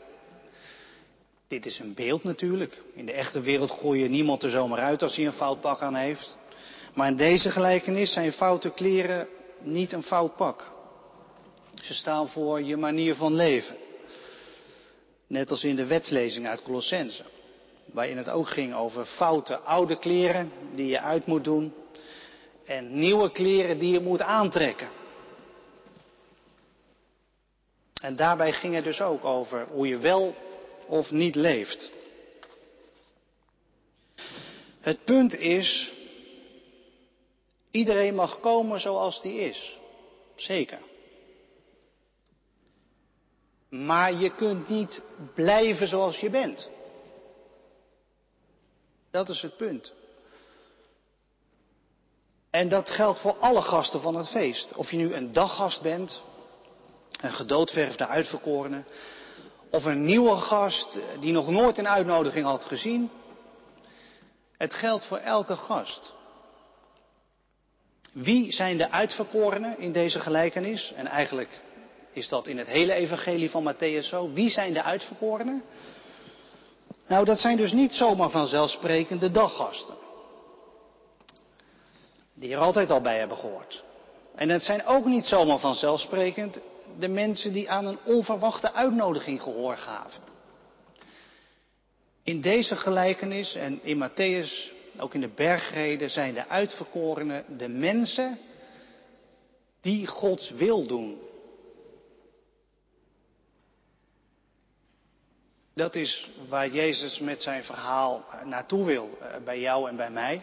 Dit 1.47 1.65
is 1.65 1.79
een 1.79 1.93
beeld 1.93 2.23
natuurlijk. 2.23 2.81
In 2.93 3.05
de 3.05 3.11
echte 3.11 3.41
wereld 3.41 3.71
gooi 3.71 4.01
je 4.01 4.09
niemand 4.09 4.43
er 4.43 4.49
zomaar 4.49 4.79
uit 4.79 5.01
als 5.01 5.15
hij 5.15 5.25
een 5.25 5.33
fout 5.33 5.61
pak 5.61 5.81
aan 5.81 5.95
heeft. 5.95 6.37
Maar 6.93 7.07
in 7.07 7.15
deze 7.15 7.49
gelijkenis 7.49 8.13
zijn 8.13 8.33
foute 8.33 8.69
kleren 8.69 9.27
niet 9.59 9.91
een 9.91 10.03
fout 10.03 10.35
pak. 10.35 10.71
Ze 11.81 11.93
staan 11.93 12.27
voor 12.27 12.61
je 12.61 12.77
manier 12.77 13.15
van 13.15 13.35
leven. 13.35 13.75
Net 15.27 15.49
als 15.49 15.63
in 15.63 15.75
de 15.75 15.85
wetslezing 15.85 16.47
uit 16.47 16.63
Colossense. 16.63 17.23
Waarin 17.85 18.17
het 18.17 18.29
ook 18.29 18.49
ging 18.49 18.75
over 18.75 19.05
foute 19.05 19.57
oude 19.57 19.99
kleren 19.99 20.51
die 20.75 20.87
je 20.87 20.99
uit 20.99 21.25
moet 21.25 21.43
doen. 21.43 21.73
En 22.65 22.99
nieuwe 22.99 23.31
kleren 23.31 23.79
die 23.79 23.91
je 23.91 23.99
moet 23.99 24.21
aantrekken. 24.21 24.89
En 28.01 28.15
daarbij 28.15 28.53
ging 28.53 28.75
het 28.75 28.83
dus 28.83 29.01
ook 29.01 29.25
over 29.25 29.67
hoe 29.67 29.87
je 29.87 29.97
wel 29.97 30.35
of 30.87 31.11
niet 31.11 31.35
leeft. 31.35 31.91
Het 34.79 35.03
punt 35.03 35.33
is, 35.33 35.93
iedereen 37.71 38.15
mag 38.15 38.39
komen 38.39 38.79
zoals 38.79 39.21
die 39.21 39.39
is. 39.39 39.79
Zeker. 40.35 40.79
Maar 43.69 44.13
je 44.13 44.35
kunt 44.35 44.69
niet 44.69 45.03
blijven 45.33 45.87
zoals 45.87 46.19
je 46.19 46.29
bent. 46.29 46.69
Dat 49.11 49.29
is 49.29 49.41
het 49.41 49.57
punt. 49.57 49.93
En 52.55 52.69
dat 52.69 52.89
geldt 52.89 53.19
voor 53.19 53.35
alle 53.39 53.61
gasten 53.61 54.01
van 54.01 54.15
het 54.15 54.29
feest. 54.29 54.73
Of 54.75 54.91
je 54.91 54.97
nu 54.97 55.13
een 55.13 55.33
daggast 55.33 55.81
bent, 55.81 56.21
een 57.21 57.33
gedoodverfde 57.33 58.07
uitverkorene, 58.07 58.83
of 59.69 59.85
een 59.85 60.05
nieuwe 60.05 60.35
gast 60.35 60.97
die 61.19 61.31
nog 61.31 61.49
nooit 61.49 61.77
een 61.77 61.87
uitnodiging 61.87 62.45
had 62.45 62.63
gezien. 62.63 63.11
Het 64.57 64.73
geldt 64.73 65.05
voor 65.05 65.17
elke 65.17 65.55
gast. 65.55 66.13
Wie 68.11 68.51
zijn 68.51 68.77
de 68.77 68.91
uitverkorenen 68.91 69.79
in 69.79 69.91
deze 69.91 70.19
gelijkenis? 70.19 70.93
En 70.95 71.05
eigenlijk 71.05 71.59
is 72.11 72.27
dat 72.27 72.47
in 72.47 72.57
het 72.57 72.67
hele 72.67 72.93
evangelie 72.93 73.49
van 73.49 73.73
Matthäus 73.73 74.07
zo. 74.07 74.31
Wie 74.33 74.49
zijn 74.49 74.73
de 74.73 74.83
uitverkorenen? 74.83 75.63
Nou, 77.07 77.25
dat 77.25 77.39
zijn 77.39 77.57
dus 77.57 77.71
niet 77.71 77.93
zomaar 77.93 78.29
vanzelfsprekende 78.29 79.31
daggasten. 79.31 80.04
Die 82.35 82.53
er 82.53 82.59
altijd 82.59 82.91
al 82.91 83.01
bij 83.01 83.17
hebben 83.17 83.37
gehoord. 83.37 83.83
En 84.35 84.49
het 84.49 84.63
zijn 84.63 84.85
ook 84.85 85.05
niet 85.05 85.25
zomaar 85.25 85.59
vanzelfsprekend 85.59 86.59
de 86.99 87.07
mensen 87.07 87.53
die 87.53 87.69
aan 87.69 87.85
een 87.85 87.99
onverwachte 88.03 88.73
uitnodiging 88.73 89.41
gehoor 89.41 89.77
gaven. 89.77 90.21
In 92.23 92.41
deze 92.41 92.75
gelijkenis 92.75 93.55
en 93.55 93.79
in 93.83 94.09
Matthäus, 94.09 94.71
ook 94.97 95.13
in 95.13 95.21
de 95.21 95.33
bergreden, 95.35 96.09
zijn 96.09 96.33
de 96.33 96.47
uitverkorenen 96.47 97.57
de 97.57 97.67
mensen 97.67 98.39
die 99.81 100.07
Gods 100.07 100.49
wil 100.49 100.85
doen. 100.87 101.19
Dat 105.73 105.95
is 105.95 106.29
waar 106.49 106.69
Jezus 106.69 107.19
met 107.19 107.41
zijn 107.41 107.63
verhaal 107.63 108.25
naartoe 108.43 108.85
wil, 108.85 109.17
eh, 109.21 109.27
bij 109.43 109.59
jou 109.59 109.89
en 109.89 109.95
bij 109.95 110.09
mij. 110.11 110.41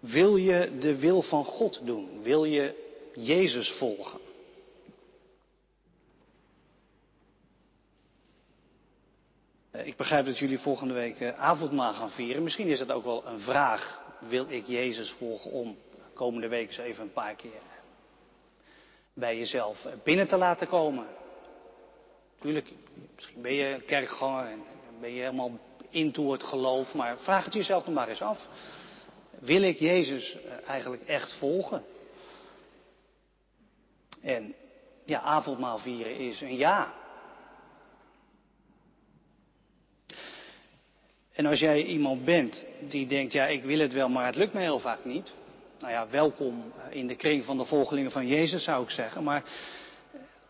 Wil 0.00 0.36
je 0.36 0.78
de 0.78 0.98
wil 0.98 1.22
van 1.22 1.44
God 1.44 1.80
doen? 1.86 2.22
Wil 2.22 2.44
je 2.44 2.74
Jezus 3.14 3.70
volgen? 3.70 4.20
Eh, 9.70 9.86
ik 9.86 9.96
begrijp 9.96 10.26
dat 10.26 10.38
jullie 10.38 10.58
volgende 10.58 10.94
week 10.94 11.20
eh, 11.20 11.38
avondmaal 11.38 11.92
gaan 11.92 12.10
vieren. 12.10 12.42
Misschien 12.42 12.68
is 12.68 12.78
dat 12.78 12.92
ook 12.92 13.04
wel 13.04 13.26
een 13.26 13.40
vraag. 13.40 14.02
Wil 14.20 14.46
ik 14.48 14.66
Jezus 14.66 15.10
volgen 15.10 15.50
om 15.50 15.76
komende 16.14 16.48
week 16.48 16.66
eens 16.66 16.78
even 16.78 17.02
een 17.02 17.12
paar 17.12 17.34
keer 17.34 17.60
bij 19.12 19.38
jezelf 19.38 19.86
binnen 20.04 20.28
te 20.28 20.36
laten 20.36 20.68
komen? 20.68 21.06
Tuurlijk, 22.40 22.72
misschien 23.14 23.42
ben 23.42 23.54
je 23.54 23.80
kerkganger 23.80 24.46
en 24.46 24.62
ben 25.00 25.12
je 25.12 25.20
helemaal 25.20 25.58
into 25.90 26.32
het 26.32 26.42
geloof, 26.42 26.94
maar 26.94 27.18
vraag 27.18 27.44
het 27.44 27.54
jezelf 27.54 27.86
nog 27.86 27.94
maar 27.94 28.08
eens 28.08 28.22
af. 28.22 28.48
Wil 29.40 29.62
ik 29.62 29.78
Jezus 29.78 30.36
eigenlijk 30.66 31.02
echt 31.06 31.38
volgen? 31.38 31.84
En 34.22 34.54
ja, 35.04 35.20
avondmaal 35.20 35.78
vieren 35.78 36.16
is 36.16 36.40
een 36.40 36.56
ja. 36.56 36.94
En 41.32 41.46
als 41.46 41.58
jij 41.58 41.82
iemand 41.82 42.24
bent 42.24 42.66
die 42.88 43.06
denkt, 43.06 43.32
ja, 43.32 43.46
ik 43.46 43.64
wil 43.64 43.78
het 43.78 43.92
wel, 43.92 44.08
maar 44.08 44.26
het 44.26 44.36
lukt 44.36 44.52
me 44.52 44.60
heel 44.60 44.78
vaak 44.78 45.04
niet. 45.04 45.34
Nou 45.78 45.92
ja, 45.92 46.08
welkom 46.08 46.72
in 46.90 47.06
de 47.06 47.14
kring 47.14 47.44
van 47.44 47.56
de 47.56 47.64
volgelingen 47.64 48.10
van 48.10 48.26
Jezus, 48.26 48.64
zou 48.64 48.82
ik 48.84 48.90
zeggen. 48.90 49.22
Maar 49.22 49.42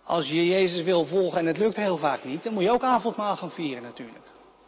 als 0.03 0.29
je 0.29 0.47
Jezus 0.47 0.83
wil 0.83 1.05
volgen 1.05 1.39
en 1.39 1.47
het 1.47 1.59
lukt 1.59 1.77
heel 1.77 1.97
vaak 1.97 2.25
niet, 2.25 2.43
dan 2.43 2.53
moet 2.53 2.63
je 2.63 2.71
ook 2.71 2.83
avondmaal 2.83 3.37
gaan 3.37 3.51
vieren 3.51 3.83
natuurlijk. 3.83 4.25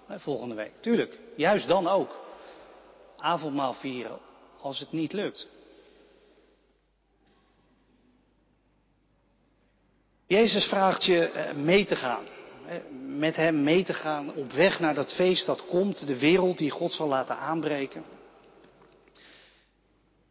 Volgende 0.09 0.55
week. 0.55 0.77
Tuurlijk, 0.81 1.19
juist 1.37 1.69
dan 1.69 1.89
ook. 1.89 2.21
Avondmaal 3.23 3.73
vieren 3.73 4.19
als 4.61 4.79
het 4.79 4.93
niet 4.93 5.13
lukt. 5.13 5.49
Jezus 10.27 10.65
vraagt 10.65 11.05
je 11.05 11.25
eh, 11.25 11.55
mee 11.55 11.87
te 11.87 11.97
gaan. 11.97 12.25
Met 13.19 13.37
hem 13.37 13.63
mee 13.63 13.85
te 13.85 13.93
gaan 13.93 14.35
op 14.35 14.53
weg 14.53 14.81
naar 14.81 14.95
dat 14.95 15.15
feest 15.15 15.47
dat 15.47 15.67
komt, 15.67 16.07
de 16.07 16.19
wereld 16.19 16.59
die 16.59 16.71
God 16.71 16.93
zal 16.93 17.09
laten 17.09 17.37
aanbreken. 17.37 18.05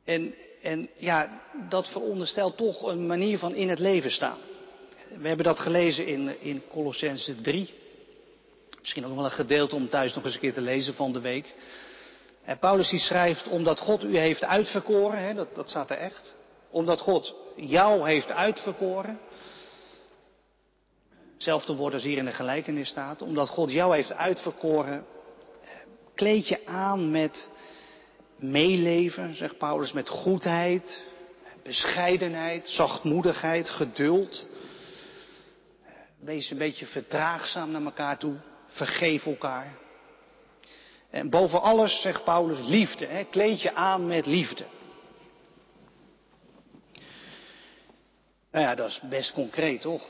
En, 0.04 0.34
en 0.62 0.89
ja, 0.97 1.41
dat 1.69 1.88
veronderstelt 1.91 2.58
toch 2.58 2.88
een 2.88 3.06
manier 3.06 3.38
van 3.38 3.56
in 3.56 3.69
het 3.69 3.80
leven 3.80 4.12
staan. 4.12 4.38
We 5.10 5.27
hebben 5.27 5.45
dat 5.45 5.60
gelezen 5.60 6.08
in, 6.08 6.41
in 6.41 6.63
Colossense 6.69 7.41
3. 7.41 7.73
Misschien 8.80 9.06
ook 9.06 9.15
wel 9.15 9.25
een 9.25 9.32
gedeelte 9.32 9.75
om 9.75 9.89
thuis 9.89 10.13
nog 10.13 10.23
eens 10.23 10.34
een 10.34 10.39
keer 10.39 10.54
te 10.54 10.62
lezen 10.62 10.93
van 10.93 11.13
de 11.13 11.21
week. 11.21 11.54
En 12.45 12.58
Paulus 12.60 12.89
die 12.89 12.99
schrijft, 12.99 13.47
omdat 13.47 13.80
God 13.80 14.04
u 14.04 14.17
heeft 14.17 14.43
uitverkoren, 14.43 15.19
hè, 15.19 15.34
dat, 15.34 15.56
dat 15.56 15.69
staat 15.69 15.89
er 15.89 15.97
echt. 15.97 16.36
Omdat 16.69 16.99
God 16.99 17.36
jou 17.56 18.10
heeft 18.10 18.32
uitverkoren. 18.32 19.19
Hetzelfde 21.34 21.75
woord 21.75 21.93
als 21.93 22.04
hier 22.04 22.17
in 22.17 22.25
de 22.25 22.32
gelijkenis 22.32 22.89
staat. 22.89 23.21
Omdat 23.21 23.49
God 23.49 23.71
jou 23.71 23.95
heeft 23.95 24.13
uitverkoren, 24.13 25.06
kleed 26.15 26.47
je 26.47 26.65
aan 26.65 27.12
met 27.12 27.49
meeleven, 28.36 29.36
zegt 29.36 29.58
Paulus, 29.58 29.91
met 29.91 30.10
goedheid, 30.10 31.04
bescheidenheid, 31.63 32.69
zachtmoedigheid, 32.69 33.69
geduld. 33.69 34.45
Wees 36.19 36.51
een 36.51 36.58
beetje 36.58 36.86
verdraagzaam 36.86 37.71
naar 37.71 37.84
elkaar 37.84 38.17
toe. 38.17 38.36
Vergeef 38.67 39.25
elkaar. 39.25 39.77
En 41.12 41.30
boven 41.30 41.62
alles, 41.62 42.02
zegt 42.02 42.24
Paulus, 42.24 42.67
liefde. 42.67 43.06
Hè? 43.06 43.24
Kleed 43.24 43.62
je 43.62 43.74
aan 43.74 44.08
met 44.08 44.26
liefde. 44.26 44.65
Nou 48.52 48.65
ja, 48.65 48.76
dat 48.76 48.89
is 48.89 49.02
best 49.10 49.34
concreet, 49.34 49.82
toch? 49.82 50.04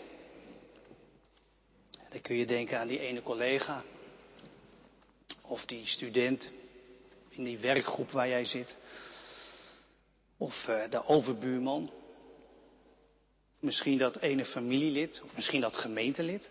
Dan 2.10 2.22
kun 2.22 2.36
je 2.36 2.46
denken 2.46 2.80
aan 2.80 2.88
die 2.88 3.00
ene 3.00 3.22
collega. 3.22 3.84
Of 5.42 5.66
die 5.66 5.88
student 5.88 6.52
in 7.30 7.44
die 7.44 7.58
werkgroep 7.58 8.12
waar 8.12 8.28
jij 8.28 8.46
zit. 8.46 8.76
Of 10.38 10.68
uh, 10.68 10.90
de 10.90 11.06
overbuurman. 11.06 11.92
Misschien 13.60 13.98
dat 13.98 14.20
ene 14.20 14.46
familielid. 14.46 15.22
Of 15.24 15.36
misschien 15.36 15.62
dat 15.62 15.76
gemeentelid. 15.76 16.50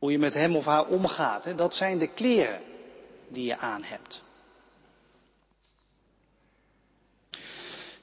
Hoe 0.00 0.10
je 0.10 0.18
met 0.18 0.34
hem 0.34 0.56
of 0.56 0.64
haar 0.64 0.86
omgaat. 0.86 1.44
Hè? 1.44 1.54
Dat 1.54 1.74
zijn 1.74 1.98
de 1.98 2.08
kleren 2.08 2.60
die 3.28 3.44
je 3.44 3.56
aan 3.56 3.82
hebt. 3.82 4.22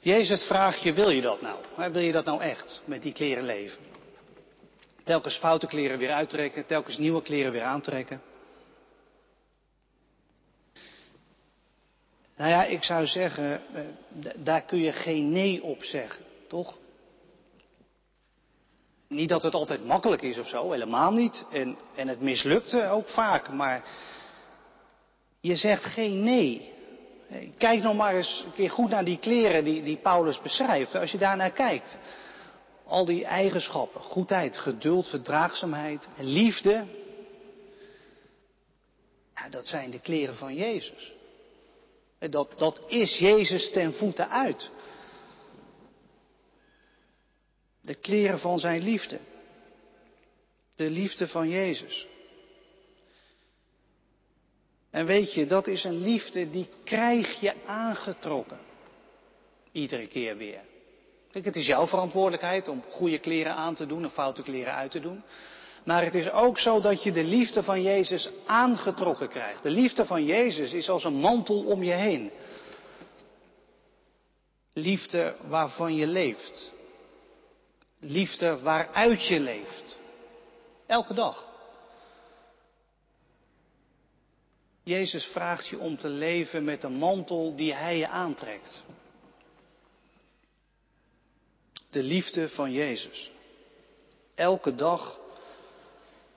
Jezus 0.02 0.44
vraagt 0.44 0.82
je, 0.82 0.94
wil 0.94 1.10
je 1.10 1.22
dat 1.22 1.42
nou? 1.42 1.92
Wil 1.92 2.02
je 2.02 2.12
dat 2.12 2.26
nou 2.26 2.42
echt, 2.42 2.82
met 2.86 3.02
die 3.02 3.14
kleren 3.14 3.44
leven? 3.44 3.80
Telkens 5.04 5.38
foute 5.38 5.68
kleren 5.68 5.98
weer 5.98 6.12
uittrekken, 6.12 6.66
telkens 6.66 6.98
nieuwe 6.98 7.22
kleren 7.22 7.52
weer 7.52 7.64
aantrekken. 7.64 8.22
Nou 12.38 12.50
ja, 12.50 12.64
ik 12.64 12.84
zou 12.84 13.06
zeggen, 13.06 13.62
eh, 13.74 13.82
daar 14.36 14.62
kun 14.62 14.80
je 14.80 14.92
geen 14.92 15.30
nee 15.30 15.64
op 15.64 15.84
zeggen, 15.84 16.26
toch? 16.48 16.78
Niet 19.08 19.30
dat 19.30 19.44
het 19.44 19.54
altijd 19.54 19.86
makkelijk 19.86 20.22
is 20.22 20.38
of 20.38 20.48
zo, 20.48 20.72
helemaal 20.72 21.12
niet. 21.12 21.46
En, 21.52 21.78
en 21.96 22.08
het 22.08 22.22
mislukte 22.22 22.88
ook 22.88 23.10
vaak, 23.10 23.50
maar 23.50 23.84
je 25.42 25.56
zegt 25.56 25.84
geen 25.84 26.24
nee. 26.24 26.76
Kijk 27.58 27.82
nog 27.82 27.96
maar 27.96 28.16
eens 28.16 28.44
een 28.46 28.54
keer 28.54 28.70
goed 28.70 28.90
naar 28.90 29.06
die 29.06 29.18
kleren 29.18 29.64
die, 29.64 29.84
die 29.84 29.98
Paulus 29.98 30.42
beschrijft. 30.42 30.96
Als 30.96 31.12
je 31.12 31.18
daarnaar 31.18 31.52
kijkt. 31.52 32.00
Al 32.86 33.06
die 33.06 33.26
eigenschappen, 33.26 34.02
goedheid, 34.02 34.58
geduld, 34.58 35.08
verdraagzaamheid, 35.08 36.10
liefde. 36.18 36.86
Ja, 39.36 39.50
dat 39.50 39.68
zijn 39.68 39.92
de 39.92 40.00
kleren 40.00 40.36
van 40.36 40.56
Jezus. 40.56 41.14
Dat, 42.20 42.54
dat 42.58 42.82
is 42.88 43.18
Jezus 43.18 43.72
ten 43.72 43.94
voeten 43.94 44.30
uit. 44.30 44.72
De 47.88 47.96
kleren 47.96 48.40
van 48.40 48.60
zijn 48.60 48.82
liefde. 48.82 49.20
De 50.76 50.90
liefde 50.90 51.28
van 51.28 51.50
Jezus. 51.50 52.08
En 54.90 55.06
weet 55.06 55.34
je, 55.34 55.46
dat 55.46 55.68
is 55.68 55.84
een 55.84 56.02
liefde 56.02 56.50
die 56.50 56.70
krijg 56.84 57.40
je 57.40 57.54
aangetrokken. 57.66 58.60
Iedere 59.72 60.08
keer 60.08 60.38
weer. 60.38 60.62
Kijk, 61.32 61.46
het 61.46 61.56
is 61.56 61.66
jouw 61.66 61.88
verantwoordelijkheid 61.88 62.68
om 62.68 62.84
goede 62.90 63.20
kleren 63.20 63.54
aan 63.54 63.76
te 63.76 63.86
doen 63.86 64.04
en 64.04 64.12
foute 64.12 64.42
kleren 64.42 64.74
uit 64.74 64.92
te 64.92 65.00
doen. 65.00 65.24
Maar 65.86 66.04
het 66.04 66.16
is 66.16 66.32
ook 66.32 66.60
zo 66.60 66.82
dat 66.82 67.04
je 67.04 67.12
de 67.12 67.24
liefde 67.24 67.64
van 67.64 67.82
Jezus 67.82 68.30
aangetrokken 68.46 69.30
krijgt. 69.30 69.64
De 69.64 69.70
liefde 69.70 70.06
van 70.06 70.26
Jezus 70.26 70.74
is 70.74 70.90
als 70.90 71.04
een 71.04 71.20
mantel 71.20 71.64
om 71.64 71.84
je 71.84 71.94
heen. 71.94 72.32
Liefde 74.74 75.36
waarvan 75.48 75.96
je 75.96 76.08
leeft. 76.08 76.76
Liefde 78.00 78.60
waaruit 78.60 79.28
je 79.28 79.40
leeft. 79.40 79.98
Elke 80.86 81.14
dag. 81.14 81.48
Jezus 84.84 85.26
vraagt 85.26 85.68
je 85.68 85.80
om 85.80 85.98
te 85.98 86.10
leven 86.10 86.64
met 86.64 86.82
de 86.82 86.90
mantel 86.90 87.56
die 87.56 87.74
Hij 87.74 87.98
je 87.98 88.08
aantrekt. 88.08 88.84
De 91.90 92.04
liefde 92.04 92.50
van 92.50 92.72
Jezus. 92.72 93.32
Elke 94.36 94.76
dag 94.76 95.20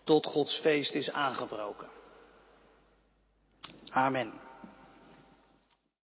tot 0.05 0.27
Gods 0.27 0.59
feest 0.59 0.95
is 0.95 1.11
aangebroken. 1.11 1.89
Amen. 3.91 4.50